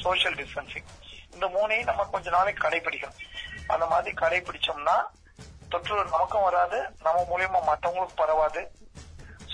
social 0.02 0.34
distancing 0.34 0.88
இந்த 1.32 1.46
மூணையும் 1.46 1.84
நம்ம 1.84 2.04
கொஞ்ச 2.04 2.30
நாளைக்கு 2.30 2.68
கடைபிடிக்கணும். 2.68 3.20
அந்த 3.66 3.86
மாதிரி 3.86 4.16
கடைபிடிச்சோம்னா 4.16 4.96
தொற்று 5.68 6.04
நமக்கும் 6.04 6.42
வராது 6.42 6.78
நம்ம 7.02 7.26
மூலியமா 7.30 7.60
மற்றவங்களுக்கும் 7.70 8.22
பரவாது. 8.22 8.62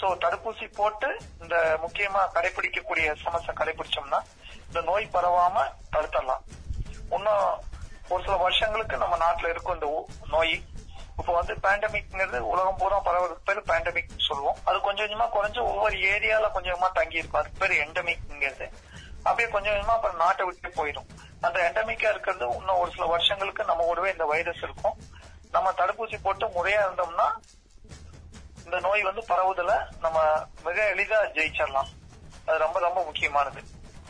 சோ 0.00 0.06
தடுப்பூசி 0.24 0.74
போட்டு 0.74 1.08
இந்த 1.40 1.78
முக்கியமா 1.82 2.22
கடைபிடிக்கக்கூடிய 2.34 3.14
எஸ்எம்எஸ் 3.14 3.58
கடைபிடிச்சோம்னா 3.60 4.20
இந்த 4.66 4.80
நோய் 4.80 5.08
பரவாம 5.12 5.64
தடுத்துடலாம் 5.96 6.44
இன்னும் 7.16 7.68
ஒரு 8.08 8.22
சில 8.24 8.36
வருஷங்களுக்கு 8.36 8.96
நம்ம 8.96 9.16
நாட்டுல 9.16 9.48
இருக்கும் 9.48 9.74
இந்த 9.74 10.06
நோய். 10.28 10.54
இப்போ 11.20 11.32
வந்து 11.38 11.54
பேண்டமிக்ங்கிறது 11.64 12.38
உலகம் 12.52 12.78
பூரா 12.80 12.98
பரவதுக்கு 13.06 13.46
பேர் 13.48 13.68
பேண்டமிக் 13.70 14.12
சொல்லுவோம். 14.28 14.58
அது 14.64 14.78
கொஞ்சம் 14.86 15.06
கொஞ்சமா 15.06 15.26
குறைஞ்சு 15.36 15.60
ஒவ்வொரு 15.70 15.96
ஏரியால 16.12 16.50
கொஞ்சம் 16.52 16.74
கொஞ்சமா 16.74 16.90
தங்கி 16.98 17.20
இருக்கும் 17.20 17.40
அதுக்கு 17.40 17.60
பேர் 17.62 17.80
எண்டமிக்ங்கிறது 17.84 18.66
அப்படியே 19.22 19.48
கொஞ்சம் 19.54 19.74
கொஞ்சமா 19.74 19.94
அப்புறம் 19.96 20.20
நாட்டை 20.22 20.44
விட்டு 20.46 20.68
போயிடும். 20.78 21.08
அந்த 21.46 21.56
எண்டமிக்கா 21.68 22.10
இருக்கிறது 22.12 22.44
இன்னும் 22.58 22.80
ஒரு 22.82 22.90
சில 22.94 23.06
வருஷங்களுக்கு 23.14 23.64
நம்ம 23.70 23.84
கூடவே 23.88 24.10
இந்த 24.10 24.26
வைரஸ் 24.32 24.62
இருக்கும். 24.66 24.96
நம்ம 25.56 25.72
தடுப்பூசி 25.80 26.18
போட்டு 26.22 26.46
முறையா 26.56 26.80
இருந்தோம்னா 26.86 27.28
இந்த 28.64 28.78
நோய் 28.86 29.08
வந்து 29.08 29.22
பரவுதல 29.28 29.72
நம்ம 30.04 30.18
மிக 30.64 30.78
எளிதா 30.94 31.20
ஜெயிச்சிடலாம். 31.36 31.90
அது 32.46 32.58
ரொம்ப 32.64 32.78
ரொம்ப 32.86 33.00
முக்கியமானது. 33.08 33.62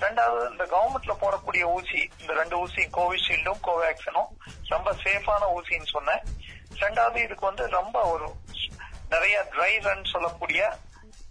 ரெண்டாவது 0.05 0.43
இந்த 0.51 0.65
கவர்மெண்ட்ல 0.73 1.15
போடக்கூடிய 1.23 1.65
ஊசி 1.77 2.03
இந்த 2.21 2.33
ரெண்டு 2.41 2.57
ஊசி 2.59 2.83
கோவிஷீல்டும் 2.97 3.63
கோவேக்சினும் 3.67 4.31
ரொம்ப 4.75 4.93
சேஃபான 5.05 5.49
ஊசின்னு 5.57 5.95
சொன்னேன். 5.97 6.23
ரெண்டாவது 6.83 7.19
இதுக்கு 7.23 7.45
வந்து 7.47 7.65
ரொம்ப 7.71 7.97
ஒரு 8.05 8.27
நிறைய 9.11 9.37
ட்ரை 9.53 9.73
ரன் 9.79 10.05
சொல்லக்கூடிய 10.05 10.63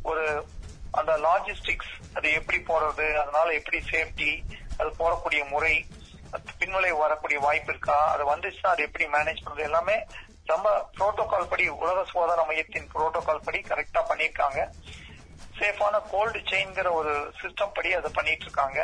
ஒரு 0.03 0.23
அந்த 0.91 1.13
லாஜிஸ்டிக்ஸ் 1.17 1.93
அது 2.15 2.27
எப்படி 2.31 2.59
போறது 2.61 3.05
அதனால 3.17 3.47
எப்படி 3.53 3.79
சேஃப்டி 3.89 4.31
அது 4.79 4.89
போடக்கூடிய 4.97 5.41
முறை 5.49 5.73
அது 6.33 6.95
வரக்கூடிய 6.97 7.39
வாய்ப்பு 7.39 7.71
இருக்கா 7.71 7.97
அது 8.13 8.23
வந்துச்சுன்னா 8.25 8.71
அது 8.71 8.83
எப்படி 8.83 9.05
மேனேஜ் 9.07 9.43
பண்றது 9.43 9.63
எல்லாமே 9.63 9.95
ரொம்ப 10.47 10.69
புரோட்டோகால் 10.97 11.49
படி 11.49 11.63
உலக 11.75 12.03
சுகாதார 12.03 12.43
மையத்தின் 12.43 12.91
புரோட்டோகால் 12.93 13.45
படி 13.45 13.59
கரெக்டா 13.61 14.01
பண்ணிருக்காங்க 14.09 14.59
சேஃபான 15.57 15.95
கோல்டு 16.11 16.39
செயின்ங்கிற 16.49 16.89
ஒரு 16.91 17.13
சிஸ்டம் 17.41 17.73
படி 17.73 17.89
அதை 17.93 18.09
பண்ணிட்டு 18.11 18.45
இருக்காங்க 18.45 18.79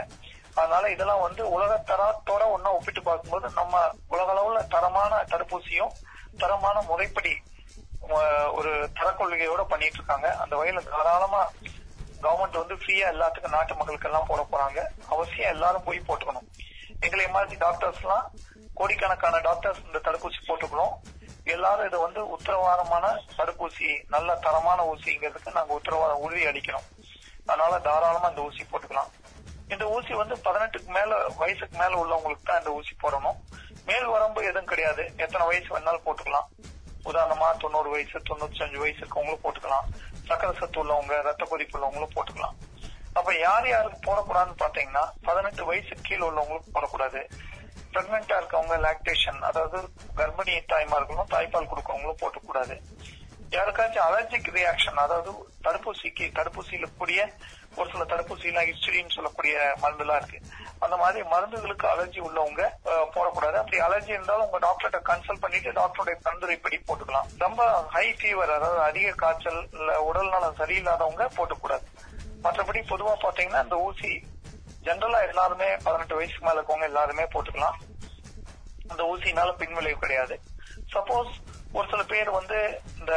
அதனால 0.56 0.90
இதெல்லாம் 0.90 1.24
வந்து 1.24 1.44
உலக 1.50 1.72
தரத்தோட 1.88 2.44
ஒன்னா 2.56 2.70
ஒப்பிட்டு 2.72 3.02
பார்க்கும்போது 3.02 3.48
நம்ம 3.54 3.82
உலக 4.08 4.28
அளவுல 4.34 4.60
தரமான 4.68 5.24
தடுப்பூசியும் 5.30 5.94
தரமான 6.44 6.78
முறைப்படி 6.90 7.34
ஒரு 8.58 8.72
தரக்கொள்கையோட 8.98 9.62
பண்ணிட்டு 9.72 10.00
இருக்காங்க 10.00 10.28
அந்த 10.44 10.54
வகையில 10.60 10.84
தாராளமா 10.92 11.42
கவர்மெண்ட் 12.24 12.62
வந்து 12.62 12.76
ஃப்ரீயா 12.82 13.06
எல்லாத்துக்கும் 13.14 13.56
நாட்டு 13.56 13.74
மக்களுக்கு 13.80 14.08
எல்லாம் 14.10 14.28
போட 14.30 14.42
போறாங்க. 14.52 14.80
அவசியம் 15.14 15.54
எல்லாரும் 15.56 15.86
போய் 15.88 16.08
போட்டுக்கணும். 16.08 16.48
எங்களை 17.06 17.26
மாதிரி 17.36 17.58
டாக்டர்ஸ் 17.66 18.02
எல்லாம் 18.04 18.26
கோடிக்கணக்கான 18.80 19.40
டாக்டர்ஸ் 19.48 19.82
இந்த 19.88 20.00
தடுப்பூசி 20.06 20.40
போட்டுக்கிறோம் 20.48 20.94
எல்லாரும் 21.56 21.88
இதை 21.90 21.98
வந்து 22.06 22.22
உத்தரவாதமான 22.36 23.06
தடுப்பூசி 23.40 23.90
நல்ல 24.14 24.36
தரமான 24.46 24.80
ஊசிங்கிறதுக்கு 24.92 25.58
நாங்க 25.58 25.74
உத்தரவாதம் 25.80 26.24
உறுதி 26.26 26.46
அளிக்கிறோம். 26.52 26.88
அதனால 27.48 27.74
தாராளமா 27.88 28.30
இந்த 28.34 28.48
ஊசி 28.48 28.64
போட்டுக்கலாம். 28.72 29.12
இந்த 29.74 29.86
ஊசி 29.96 30.14
வந்து 30.22 30.36
பதினெட்டுக்கு 30.48 30.90
மேல 30.98 31.12
வயசுக்கு 31.42 31.76
மேல 31.82 31.94
உள்ளவங்களுக்கு 32.02 32.50
தான் 32.50 32.62
இந்த 32.62 32.72
ஊசி 32.80 32.94
போடணும். 33.04 33.38
மேல் 33.88 34.08
வரம்பு 34.14 34.42
எதுவும் 34.50 34.70
கிடையாது. 34.72 35.04
எத்தனை 35.24 35.44
வயசு 35.48 35.70
வேணாலும் 35.74 36.06
போட்டுக்கலாம். 36.06 36.48
உதாரணமா 37.10 37.48
தொண்ணூறு 37.64 37.90
வயசு 37.94 38.20
தொண்ணூத்தி 38.30 38.62
அஞ்சு 38.66 38.80
வயசு 38.84 39.00
இருக்கவங்களும் 39.02 39.44
போட்டுக்கலாம். 39.44 39.90
சக்கரை 40.30 40.54
சத்து 40.60 40.80
உள்ளவங்க 40.84 41.22
ரத்த 41.28 41.44
கொதிப்பு 41.50 41.76
உள்ளவங்களும் 41.78 42.16
போட்டுக்கலாம். 42.16 42.56
அப்ப 43.20 43.34
யார் 43.38 43.68
யாருக்கு 43.68 44.00
போடக்கூடாதுன்னு 44.08 44.62
பாத்தீங்கன்னா 44.64 45.04
பதினெட்டு 45.28 45.66
வயசு 45.66 45.94
கீழே 46.08 46.24
உள்ளவங்களுக்கு 46.30 46.74
போடக்கூடாது. 46.78 47.22
பிரெக்னெண்டா 47.94 48.38
இருக்கவங்க 48.40 48.78
லாக்டேஷன் 48.86 49.40
அதாவது 49.50 49.78
கர்ப்பிணி 50.18 50.56
தாய்மார்களும் 50.72 51.32
தாய்ப்பால் 51.36 51.70
கொடுக்கறவங்களும் 51.72 52.22
போட்டக்கூடாது. 52.24 52.76
யாருக்காச்சும் 53.56 54.06
அலர்ஜிக் 54.08 54.50
ரியாக்ஷன் 54.58 55.00
அதாவது 55.04 55.32
தடுப்பூசிக்கு 55.66 56.26
தடுப்பூசியில 56.38 56.88
கூடிய 57.00 57.20
ஒரு 57.80 57.88
சில 57.94 58.04
தடுப்பூசிலாம் 58.12 58.68
ஹிஸ்டரின்னு 58.70 59.16
சொல்லக்கூடிய 59.16 59.56
மருந்துலாம் 59.84 60.20
இருக்கு. 60.22 60.40
அந்த 60.84 60.96
மாதிரி 61.02 61.20
மருந்துகளுக்கு 61.34 61.86
அலர்ஜி 61.94 62.20
உள்ளவங்க 62.28 62.62
போடக்கூடாது. 63.16 63.58
அப்படி 63.62 63.80
அலர்ஜி 63.88 64.12
இருந்தாலும் 64.16 64.46
உங்க 64.48 64.60
டாக்டர்கிட்ட 64.66 65.00
கன்சல்ட் 65.10 65.44
பண்ணிட்டு 65.46 65.72
டாக்டருடைய 65.80 66.18
பரிந்துரைப்படி 66.28 66.78
போட்டுக்கலாம். 66.88 67.28
ரொம்ப 67.44 67.64
ஹை 67.96 68.06
ஃபீவர் 68.20 68.54
அதாவது 68.58 68.82
அதிக 68.90 69.12
காய்ச்சல் 69.24 69.60
இல்ல 69.80 69.98
உடல் 70.10 70.32
நலம் 70.36 70.60
சரியில்லாதவங்க 70.62 71.28
போட்டுக்கூடாது. 71.38 71.86
மற்றபடி 72.46 72.82
பொதுவா 72.94 73.16
பாத்தீங்கன்னா 73.26 73.64
இந்த 73.68 73.80
ஊசி 73.88 74.14
ஜென்ரலா 74.88 75.20
எல்லாருமே 75.30 75.70
பதினெட்டு 75.86 76.18
வயசுக்கு 76.18 76.48
மேல 76.48 76.60
இருக்கவங்க 76.60 76.90
எல்லாருமே 76.92 77.26
போட்டுக்கலாம். 77.36 77.78
அந்த 78.92 79.04
ஊசினால 79.12 79.52
பின்விளைவு 79.62 80.04
கிடையாது. 80.04 80.36
சப்போஸ் 80.96 81.32
ஒரு 81.78 81.88
சில 81.92 82.02
பேர் 82.12 82.30
வந்து 82.40 82.58
இந்த 83.00 83.14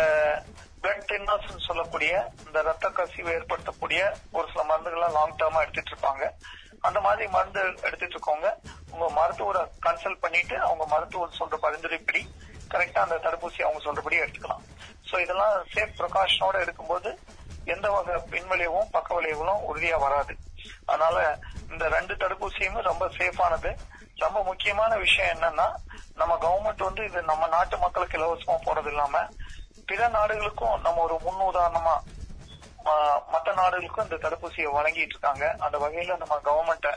பிளட் 0.83 1.05
தின்னர்ஸ் 1.11 1.51
சொல்லக்கூடிய 1.67 2.13
இந்த 2.47 2.59
ரத்த 2.69 2.87
கசிவு 2.99 3.31
ஏற்படுத்தக்கூடிய 3.37 4.01
ஒரு 4.37 4.47
சில 4.53 4.63
மருந்துகள்லாம் 4.71 5.17
லாங் 5.17 5.39
டேர்மா 5.41 5.63
எடுத்துட்டு 5.65 5.93
இருப்பாங்க. 5.93 6.25
அந்த 6.87 6.99
மாதிரி 7.07 7.25
மருந்து 7.37 7.61
எடுத்துட்டு 7.87 8.15
இருக்கவங்க 8.17 8.51
உங்க 8.93 9.07
மருத்துவரை 9.19 9.63
கன்சல்ட் 9.87 10.23
பண்ணிட்டு 10.25 10.57
அவங்க 10.67 10.85
மருத்துவர் 10.95 11.39
சொல்ற 11.41 11.57
பரிந்துரைப்படி 11.65 12.23
கரெக்டா 12.73 13.03
அந்த 13.07 13.17
தடுப்பூசி 13.27 13.61
அவங்க 13.67 13.81
சொல்றபடி 13.87 14.17
எடுத்துக்கலாம். 14.23 14.65
சோ 15.09 15.15
இதெல்லாம் 15.25 15.55
சேஃப் 15.75 15.97
ப்ரிகாஷனோட 16.01 16.57
எடுக்கும்போது 16.65 17.11
எந்த 17.75 17.87
வகை 17.95 18.17
பின்விளைவும் 18.33 18.91
பக்க 18.97 19.09
விளைவுகளும் 19.19 19.65
உறுதியா 19.71 19.97
வராது. 20.07 20.35
அதனால 20.91 21.17
இந்த 21.73 21.85
ரெண்டு 21.97 22.15
தடுப்பூசியுமே 22.23 22.81
ரொம்ப 22.91 23.05
சேஃபானது 23.19 23.71
ரொம்ப 24.25 24.39
முக்கியமான 24.51 24.93
விஷயம் 25.07 25.33
என்னன்னா 25.35 25.67
நம்ம 26.21 26.35
கவர்மெண்ட் 26.45 26.89
வந்து 26.89 27.03
இது 27.05 27.21
நம்ம 27.23 27.47
நாட்டு 27.47 27.77
மக்களுக்கு 27.79 28.17
இலவசமா 28.19 28.57
போறது 28.67 28.91
இல்லாம 28.93 29.25
பிற 29.87 30.09
நாடுகளுக்கும் 30.09 30.81
நம்ம 30.81 31.03
ஒரு 31.07 31.17
முன் 31.25 31.47
உதாரணமா 31.51 31.97
மற்ற 32.87 33.23
மத்த 33.33 33.55
நாடுகளுக்கும் 33.61 34.07
இந்த 34.07 34.17
தடுப்பூசியை 34.25 34.69
வழங்கிட்டு 34.77 35.15
இருக்காங்க. 35.15 35.45
அந்த 35.59 35.77
வகையில 35.79 36.17
நம்ம 36.23 36.37
கவர்மெண்ட்டை 36.49 36.93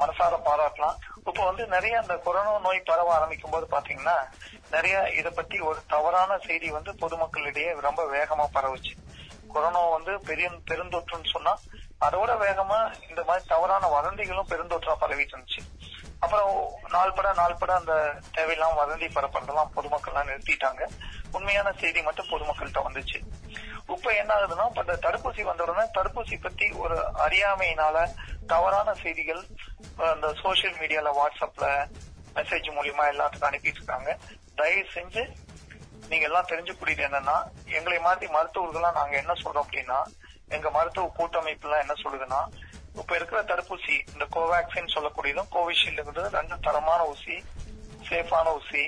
மனசார 0.00 0.34
பாராட்டலாம். 0.46 0.96
இப்ப 1.28 1.44
வந்து 1.44 1.64
நிறைய 1.66 1.94
அந்த 1.98 2.14
கொரோனா 2.26 2.52
நோய் 2.58 2.80
பரவ 2.80 3.12
ஆரம்பிக்கும் 3.14 3.50
போது 3.50 3.66
பாத்தீங்கன்னா 3.70 4.16
நிறைய 4.70 4.96
இத 5.20 5.30
பத்தி 5.30 5.56
ஒரு 5.60 5.78
தவறான 5.86 6.38
செய்தி 6.46 6.70
வந்து 6.70 6.92
பொதுமக்களிடையே 7.02 7.70
ரொம்ப 7.80 8.04
வேகமா 8.16 8.46
பரவுச்சு. 8.56 8.94
கொரோனா 9.54 9.82
வந்து 9.96 10.12
பெரிய 10.30 10.48
பெருந்தொற்றுன்னு 10.70 11.32
சொன்னா 11.32 11.54
அதோட 12.06 12.30
வேகமா 12.46 12.78
இந்த 13.10 13.22
மாதிரி 13.26 13.44
தவறான 13.46 13.90
வதந்திகளும் 13.96 14.50
பெருந்தொற்றா 14.52 14.94
பரவிட்டு 15.00 15.34
இருந்துச்சு. 15.34 15.62
அப்புறம் 16.24 16.52
நாள் 16.94 17.14
பட 17.16 17.28
நாள் 17.38 17.58
பட 17.60 17.72
அந்த 17.80 17.94
தேவையில்லாம 18.36 18.76
வதந்தி 18.80 19.06
பரப்புறதெல்லாம் 19.14 19.72
பொதுமக்கள்லாம் 19.76 20.28
நிறுத்திட்டாங்க. 20.30 20.82
உண்மையான 21.36 21.68
செய்தி 21.80 22.00
மட்டும் 22.08 22.30
பொதுமக்கள்கிட்ட 22.32 22.80
வந்துச்சு. 22.86 23.18
இப்ப 23.94 24.10
என்ன 24.20 24.32
ஆகுதுன்னா 24.34 24.66
இப்ப 24.70 24.82
இந்த 24.86 24.96
தடுப்பூசி 25.06 25.42
வந்த 25.48 25.64
உடனே 25.66 25.84
தடுப்பூசி 25.96 26.36
பத்தி 26.44 26.66
ஒரு 26.82 26.96
அறியாமையினால 27.24 27.96
தவறான 28.52 28.94
செய்திகள் 29.02 29.42
அந்த 30.12 30.28
சோசியல் 30.42 30.78
மீடியால 30.82 31.10
வாட்ஸ்அப்ல 31.18 31.66
மெசேஜ் 32.36 32.68
மூலியமா 32.76 33.06
எல்லாத்துக்கும் 33.12 33.50
அனுப்பிட்டு 33.50 33.80
இருக்காங்க 33.80 34.10
தயவு 34.60 34.84
செஞ்சு 34.96 35.24
நீங்க 36.10 36.24
எல்லாம் 36.28 36.50
தெரிஞ்சுக்கூடியது 36.52 37.04
என்னன்னா 37.08 37.36
எங்களை 37.78 37.98
மாதிரி 38.06 38.26
மருத்துவர்கள்லாம் 38.36 38.98
நாங்க 39.00 39.16
என்ன 39.22 39.34
சொல்றோம் 39.42 39.64
அப்படின்னா 39.66 39.98
எங்க 40.56 40.70
மருத்துவ 40.70 41.10
கூட்டமைப்பு 41.18 41.66
எல்லாம் 41.66 41.84
என்ன 41.84 41.94
சொல்லுதுன்னா 42.02 42.40
இப்ப 42.94 43.16
இருக்கிற 43.16 43.42
தடுப்பூசி 43.42 43.94
இந்த 44.12 44.24
கோவேக்சின் 44.30 44.92
சொல்லக்கூடியதும் 44.94 45.52
கோவிஷீல்டுங்கிறது 45.52 46.28
ரெண்டு 46.28 46.60
தரமான 46.60 47.04
ஊசி 47.04 47.44
சேஃபான 48.08 48.54
ஊசி. 48.54 48.82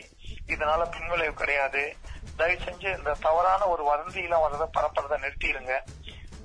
இதனால 0.47 0.91
பின்விளைவு 0.91 1.35
கிடையாது. 1.35 1.97
தயவு 2.37 2.63
செஞ்சு 2.65 2.99
இந்த 2.99 3.17
தவறான 3.21 3.67
ஒரு 3.67 3.83
வதந்தியெல்லாம் 3.91 4.45
வர்றதை 4.45 4.67
பரப்புறதை 4.77 5.17
நிறுத்திடுங்க. 5.25 5.75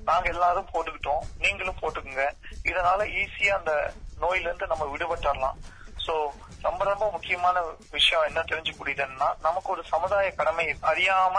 நாங்க 0.04 0.28
எல்லாரும் 0.28 0.68
போட்டுக்கிட்டோம். 0.72 1.24
நீங்களும் 1.38 1.78
போட்டுக்குங்க. 1.80 2.32
இதனால 2.62 3.06
ஈஸியா 3.20 3.48
அந்த 3.48 3.92
நோயில 4.20 4.48
இருந்து 4.48 4.66
நம்ம 4.66 4.96
விடுபட்டுறலாம். 4.96 5.58
சோ 6.06 6.14
ரொம்ப 6.62 6.84
ரொம்ப 6.84 7.10
முக்கியமான 7.10 7.62
விஷயம் 7.90 8.24
என்ன 8.24 8.40
தெரிஞ்சுக்கூடியதுன்னா 8.40 9.28
நமக்கு 9.40 9.70
ஒரு 9.70 9.84
சமுதாய 9.84 10.30
கடமை 10.30 10.76
அறியாம 10.82 11.36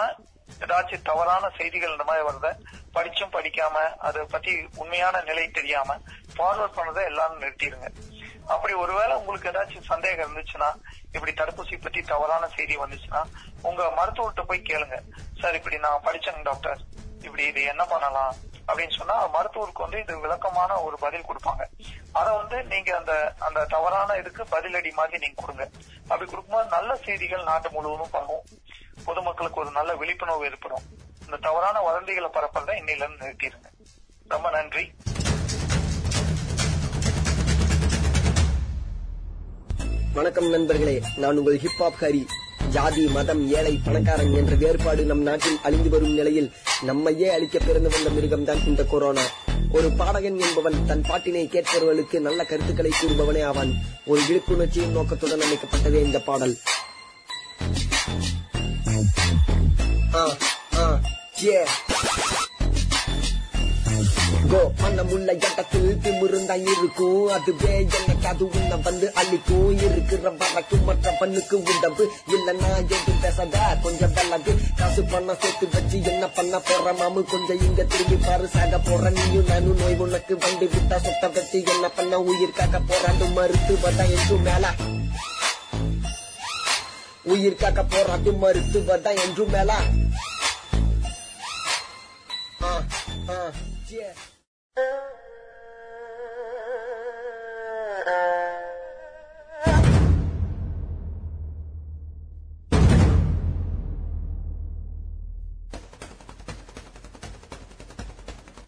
ஏதாச்சும் 0.59 1.01
தவறான 1.01 1.49
செய்திகள் 1.57 1.91
இந்த 1.91 2.03
மாதிரி 2.03 2.25
வருத? 2.27 2.55
படிச்சும் 2.93 3.33
படிக்காம 3.33 3.95
அதை 3.97 4.23
பத்தி 4.23 4.67
உண்மையான 4.75 5.21
நிலை 5.21 5.49
தெரியாம 5.49 5.97
ஃபார்வர்ட் 6.37 6.77
பண்ணதை 6.77 7.03
எல்லாரும் 7.03 7.41
நிறுத்திடுங்க. 7.41 7.89
அப்படி 8.47 8.73
ஒருவேளை 8.73 9.15
உங்களுக்கு 9.15 9.49
ஏதாச்சும் 9.49 9.81
சந்தேகம் 9.81 10.35
இருந்துச்சுன்னா 10.35 10.73
இப்படி 11.11 11.31
தடுப்பூசி 11.31 11.81
பத்தி 11.81 12.01
தவறான 12.01 12.47
செய்தி 12.47 12.77
வந்துச்சுன்னா 12.77 13.23
உங்க 13.61 13.83
மருத்துவர்கிட்ட 13.83 14.43
போய் 14.47 14.63
கேளுங்க. 14.67 14.99
சார் 15.39 15.55
இப்படி 15.55 15.77
நான் 15.77 16.01
படிச்சேங்க 16.03 16.43
டாக்டர். 16.43 16.79
இப்படி 17.21 17.43
இது 17.43 17.63
என்ன 17.63 17.85
பண்ணலாம்? 17.85 18.35
அப்படின்னு 18.67 18.97
சொன்னா 18.97 19.27
மருத்துவருக்கு 19.27 19.81
வந்து 19.81 19.99
இது 19.99 20.19
விளக்கமான 20.19 20.81
ஒரு 20.81 20.97
பதில் 20.99 21.25
கொடுப்பாங்க. 21.25 21.63
அத 22.11 22.33
வந்து 22.33 22.63
நீங்க 22.63 22.97
அந்த 22.97 23.33
அந்த 23.39 23.65
தவறான 23.65 24.15
இதுக்கு 24.15 24.43
பதிலடி 24.43 24.91
மாதிரி 24.91 25.17
நீங்க 25.17 25.41
கொடுங்க. 25.41 25.69
அப்படி 26.01 26.31
கொடுக்கும்போது 26.31 26.69
நல்ல 26.69 26.95
செய்திகள் 26.95 27.43
நாட்டு 27.43 27.71
முழுவதும் 27.71 28.09
பரவும். 28.09 28.45
பொதுமக்களுக்கு 29.05 29.59
ஒரு 29.59 29.71
நல்ல 29.71 29.95
விழிப்புணர்வு 29.95 30.45
ஏற்படும். 30.45 30.83
இந்த 31.25 31.37
தவறான 31.41 31.79
வதந்திகளை 31.79 32.29
பரப்புறதை 32.33 32.73
இன்னையில 32.81 33.01
இருந்து 33.01 33.25
நிறுத்திடுங்க 33.25 33.69
ரொம்ப 34.27 34.49
நன்றி. 34.49 34.91
வணக்கம் 40.13 40.49
நண்பர்களே 40.49 41.01
நான் 41.17 41.37
உங்கள் 41.37 41.59
ஹிப்ஹாப் 41.59 41.99
ஹரி. 42.01 42.25
ஜாதி 42.69 43.07
மதம் 43.07 43.53
ஏழை 43.53 43.79
பணக்காரன் 43.85 44.33
என்ற 44.33 44.55
வேறுபாடு 44.55 45.03
நம் 45.03 45.21
நாட்டில் 45.21 45.57
அழிந்து 45.63 45.89
வரும் 45.89 46.13
நிலையில் 46.13 46.51
நம்மையே 46.81 47.33
அழிக்க 47.33 47.59
பிறந்து 47.59 47.89
வந்த 47.89 48.09
மிருகம்தான் 48.09 48.67
இந்த 48.67 48.83
கொரோனா. 48.83 49.21
ஒரு 49.71 49.91
பாடகன் 49.91 50.39
என்பவன் 50.39 50.85
தன் 50.85 51.01
பாட்டினை 51.01 51.47
கேட்பவர்களுக்கு 51.47 52.19
நல்ல 52.19 52.45
கருத்துக்களை 52.45 52.91
கூறுபவனே 52.91 53.43
ஆவான். 53.45 53.73
ஒரு 54.05 54.21
விழிப்புணர்ச்சியின் 54.21 54.91
நோக்கத்துடன் 54.91 55.39
அமைக்கப்பட்டதே 55.39 56.03
இந்த 56.03 56.19
பாடல். 56.19 56.57
Yeah. 61.43 61.65
கோ 64.51 64.59
பண்ண 64.79 65.01
இடத்தில் 65.31 65.99
திமிருந்தா 66.03 66.55
இருக்கும் 66.71 67.27
அதுவே 67.35 67.73
எனக்கு 67.97 68.27
அது 68.27 68.43
உன்னை 68.47 68.77
வந்து 68.83 69.13
அழிக்கும் 69.13 69.69
இருக்கிற 69.77 70.31
வரக்கும் 70.31 70.83
மற்ற 70.83 71.13
பண்ணுக்கு 71.19 71.55
உடம்பு 71.71 72.05
இல்லன்னா 72.35 72.71
எது 72.95 73.13
பேசாத. 73.21 73.79
கொஞ்சம் 73.83 74.13
வெள்ளது 74.13 74.53
காசு 74.75 75.03
பண்ண 75.03 75.35
சேர்த்து 75.41 75.67
வச்சு 75.69 76.03
என்ன 76.03 76.27
பண்ண 76.27 76.59
போற 76.59 76.93
மாமு? 76.93 77.23
கொஞ்சம் 77.23 77.61
இங்க 77.61 77.83
திரும்பி 77.83 78.15
பாரு 78.15 78.47
சாக 78.47 78.79
போற. 78.79 79.09
நீயும் 79.09 79.47
நானும் 79.47 79.77
நோய் 79.77 79.95
உனக்கு 79.95 80.37
வந்து 80.37 80.65
விட்டா 80.65 80.99
சொத்த 81.05 81.33
வச்சு 81.33 81.63
என்ன 81.65 81.89
பண்ண? 81.89 82.21
உயிர் 82.21 82.57
காக்க 82.57 82.79
போராண்டு 82.79 83.27
மருத்துவதா 83.37 84.05
என்றும் 84.17 84.41
மேல. 84.41 84.65
உயிர் 87.23 87.55
காக்க 87.55 87.83
போராட்டு 87.83 88.31
மருத்துவதா 88.31 89.13
என்றும் 89.27 89.49
மேல. 89.49 89.71
Yeah. 93.89 94.13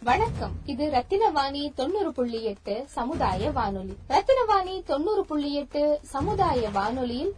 வணக்கம் 0.02 0.54
இது 0.66 0.86
ரத்தினவாணி 0.94 1.62
தொண்ணூறு 1.76 2.10
புள்ளி 2.12 2.40
எட்டு 2.44 2.74
சமுதாய 2.96 3.52
வானொலி 3.52 3.96
ரத்தினவாணி 4.10 4.76
தொண்ணூறு 4.84 5.24
புள்ளி 5.26 5.52
எட்டு 5.54 5.84
சமுதாய 6.12 6.70
வானொலியில் 6.74 7.34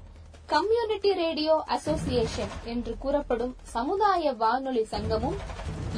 கம்யூனிட்டி 0.49 1.11
ரேடியோ 1.19 1.55
அசோசியேஷன் 1.67 2.55
என்று 2.65 2.93
கூறப்படும் 2.97 3.53
சமுதாய 3.71 4.33
வானொலி 4.35 4.83
சங்கமும் 4.91 5.37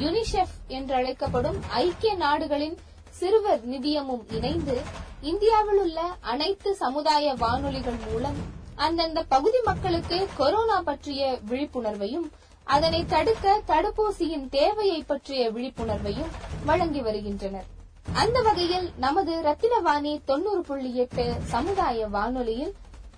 யுனிசெஃப் 0.00 0.54
என்றழைக்கப்படும் 0.68 1.58
ஐக்கிய 1.68 2.14
நாடுகளின் 2.14 2.76
சிறுவர் 3.10 3.62
நிதியமும் 3.66 4.24
இணைந்து 4.30 4.76
இந்தியாவில் 5.20 5.78
உள்ள 5.78 6.00
அனைத்து 6.20 6.74
சமுதாய 6.74 7.34
வானொலிகள் 7.34 7.98
மூலம் 8.12 8.38
அந்தந்த 8.76 9.22
பகுதி 9.22 9.60
மக்களுக்கு 9.64 10.28
கொரோனா 10.36 10.80
பற்றிய 10.80 11.40
விழிப்புணர்வையும் 11.48 12.28
அதனை 12.64 13.06
தடுக்க 13.06 13.62
தடுப்பூசியின் 13.66 14.48
தேவையை 14.48 15.00
பற்றிய 15.02 15.50
விழிப்புணர்வையும் 15.50 16.30
வழங்கி 16.64 17.00
வருகின்றனர். 17.00 17.66
அந்த 18.12 18.40
வகையில் 18.40 18.90
நமது 18.96 19.32
ரத்தினவாணி 19.42 20.20
தொண்ணூறு 20.24 20.62
புள்ளி 20.62 20.94
எட்டு 20.94 21.34
சமுதாய 21.44 22.06
வானொலியில் 22.06 22.74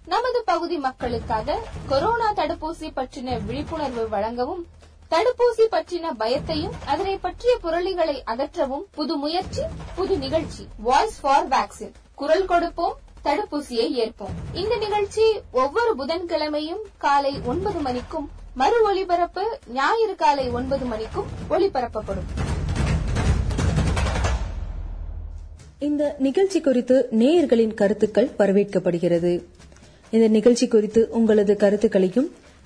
நமது 0.06 0.42
பகுதி 0.44 0.78
மக்களுக்காக 0.78 1.58
கொரோனா 1.88 2.32
தடுப்பூசி 2.32 2.88
பற்றின 2.96 3.44
விழிப்புணர்வு 3.44 4.08
வழங்கவும் 4.08 4.66
தடுப்பூசி 5.10 5.64
பற்றின 5.70 6.08
பயத்தையும் 6.18 6.74
அதனை 6.86 7.18
பற்றிய 7.18 7.58
புரளிகளை 7.62 8.22
அகற்றவும் 8.26 8.84
புது 8.90 9.16
முயற்சி 9.16 9.62
புது 9.94 10.18
நிகழ்ச்சி 10.18 10.66
வாய்ஸ் 10.76 11.20
ஃபார் 11.20 11.48
வேக்சின் 11.48 11.94
குரல் 12.14 12.44
கொடுப்போம் 12.44 12.96
தடுப்பூசியை 13.24 13.86
ஏற்போம். 14.02 14.34
இந்த 14.52 14.76
நிகழ்ச்சி 14.76 15.24
ஒவ்வொரு 15.50 15.94
புதன்கிழமையும் 15.98 16.82
காலை 16.98 17.40
ஒன்பது 17.44 17.80
மணிக்கும் 17.80 18.30
மறு 18.54 18.82
ஒலிபரப்பு 18.82 19.58
ஞாயிறு 19.72 20.14
காலை 20.14 20.50
ஒன்பது 20.50 20.84
மணிக்கும் 20.84 21.26
ஒளிபரப்பப்படும். 21.50 22.28
இந்த 25.78 26.16
நிகழ்ச்சி 26.18 26.60
குறித்து 26.60 27.08
நேயர்களின் 27.10 27.74
கருத்துக்கள் 27.74 28.30
வரவேற்கப்படுகிறது. 28.38 29.42
இந்த 30.10 30.28
நிகழ்ச்சி 30.28 30.68
குறித்து 30.68 31.08
உங்களது 31.10 31.56
கருத்துக்களையும் 31.56 32.30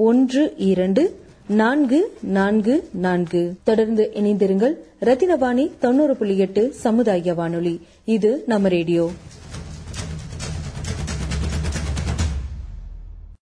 ஒன்று 0.00 0.54
இரண்டு 0.56 1.18
நான்கு 1.48 2.16
நான்கு 2.20 2.88
நான்கு. 2.92 3.54
தொடர்ந்து 3.62 4.10
இணைந்திருங்கள். 4.14 4.74
ரத்தினவாணி 5.00 5.70
தொண்ணூறு 5.78 6.16
புள்ளி 6.16 6.38
எட்டு 6.38 6.72
சமுதாய 6.72 7.34
வானொலி. 7.34 7.80
இது 8.04 8.42
நம்ம 8.46 8.68
ரேடியோ. 8.68 9.10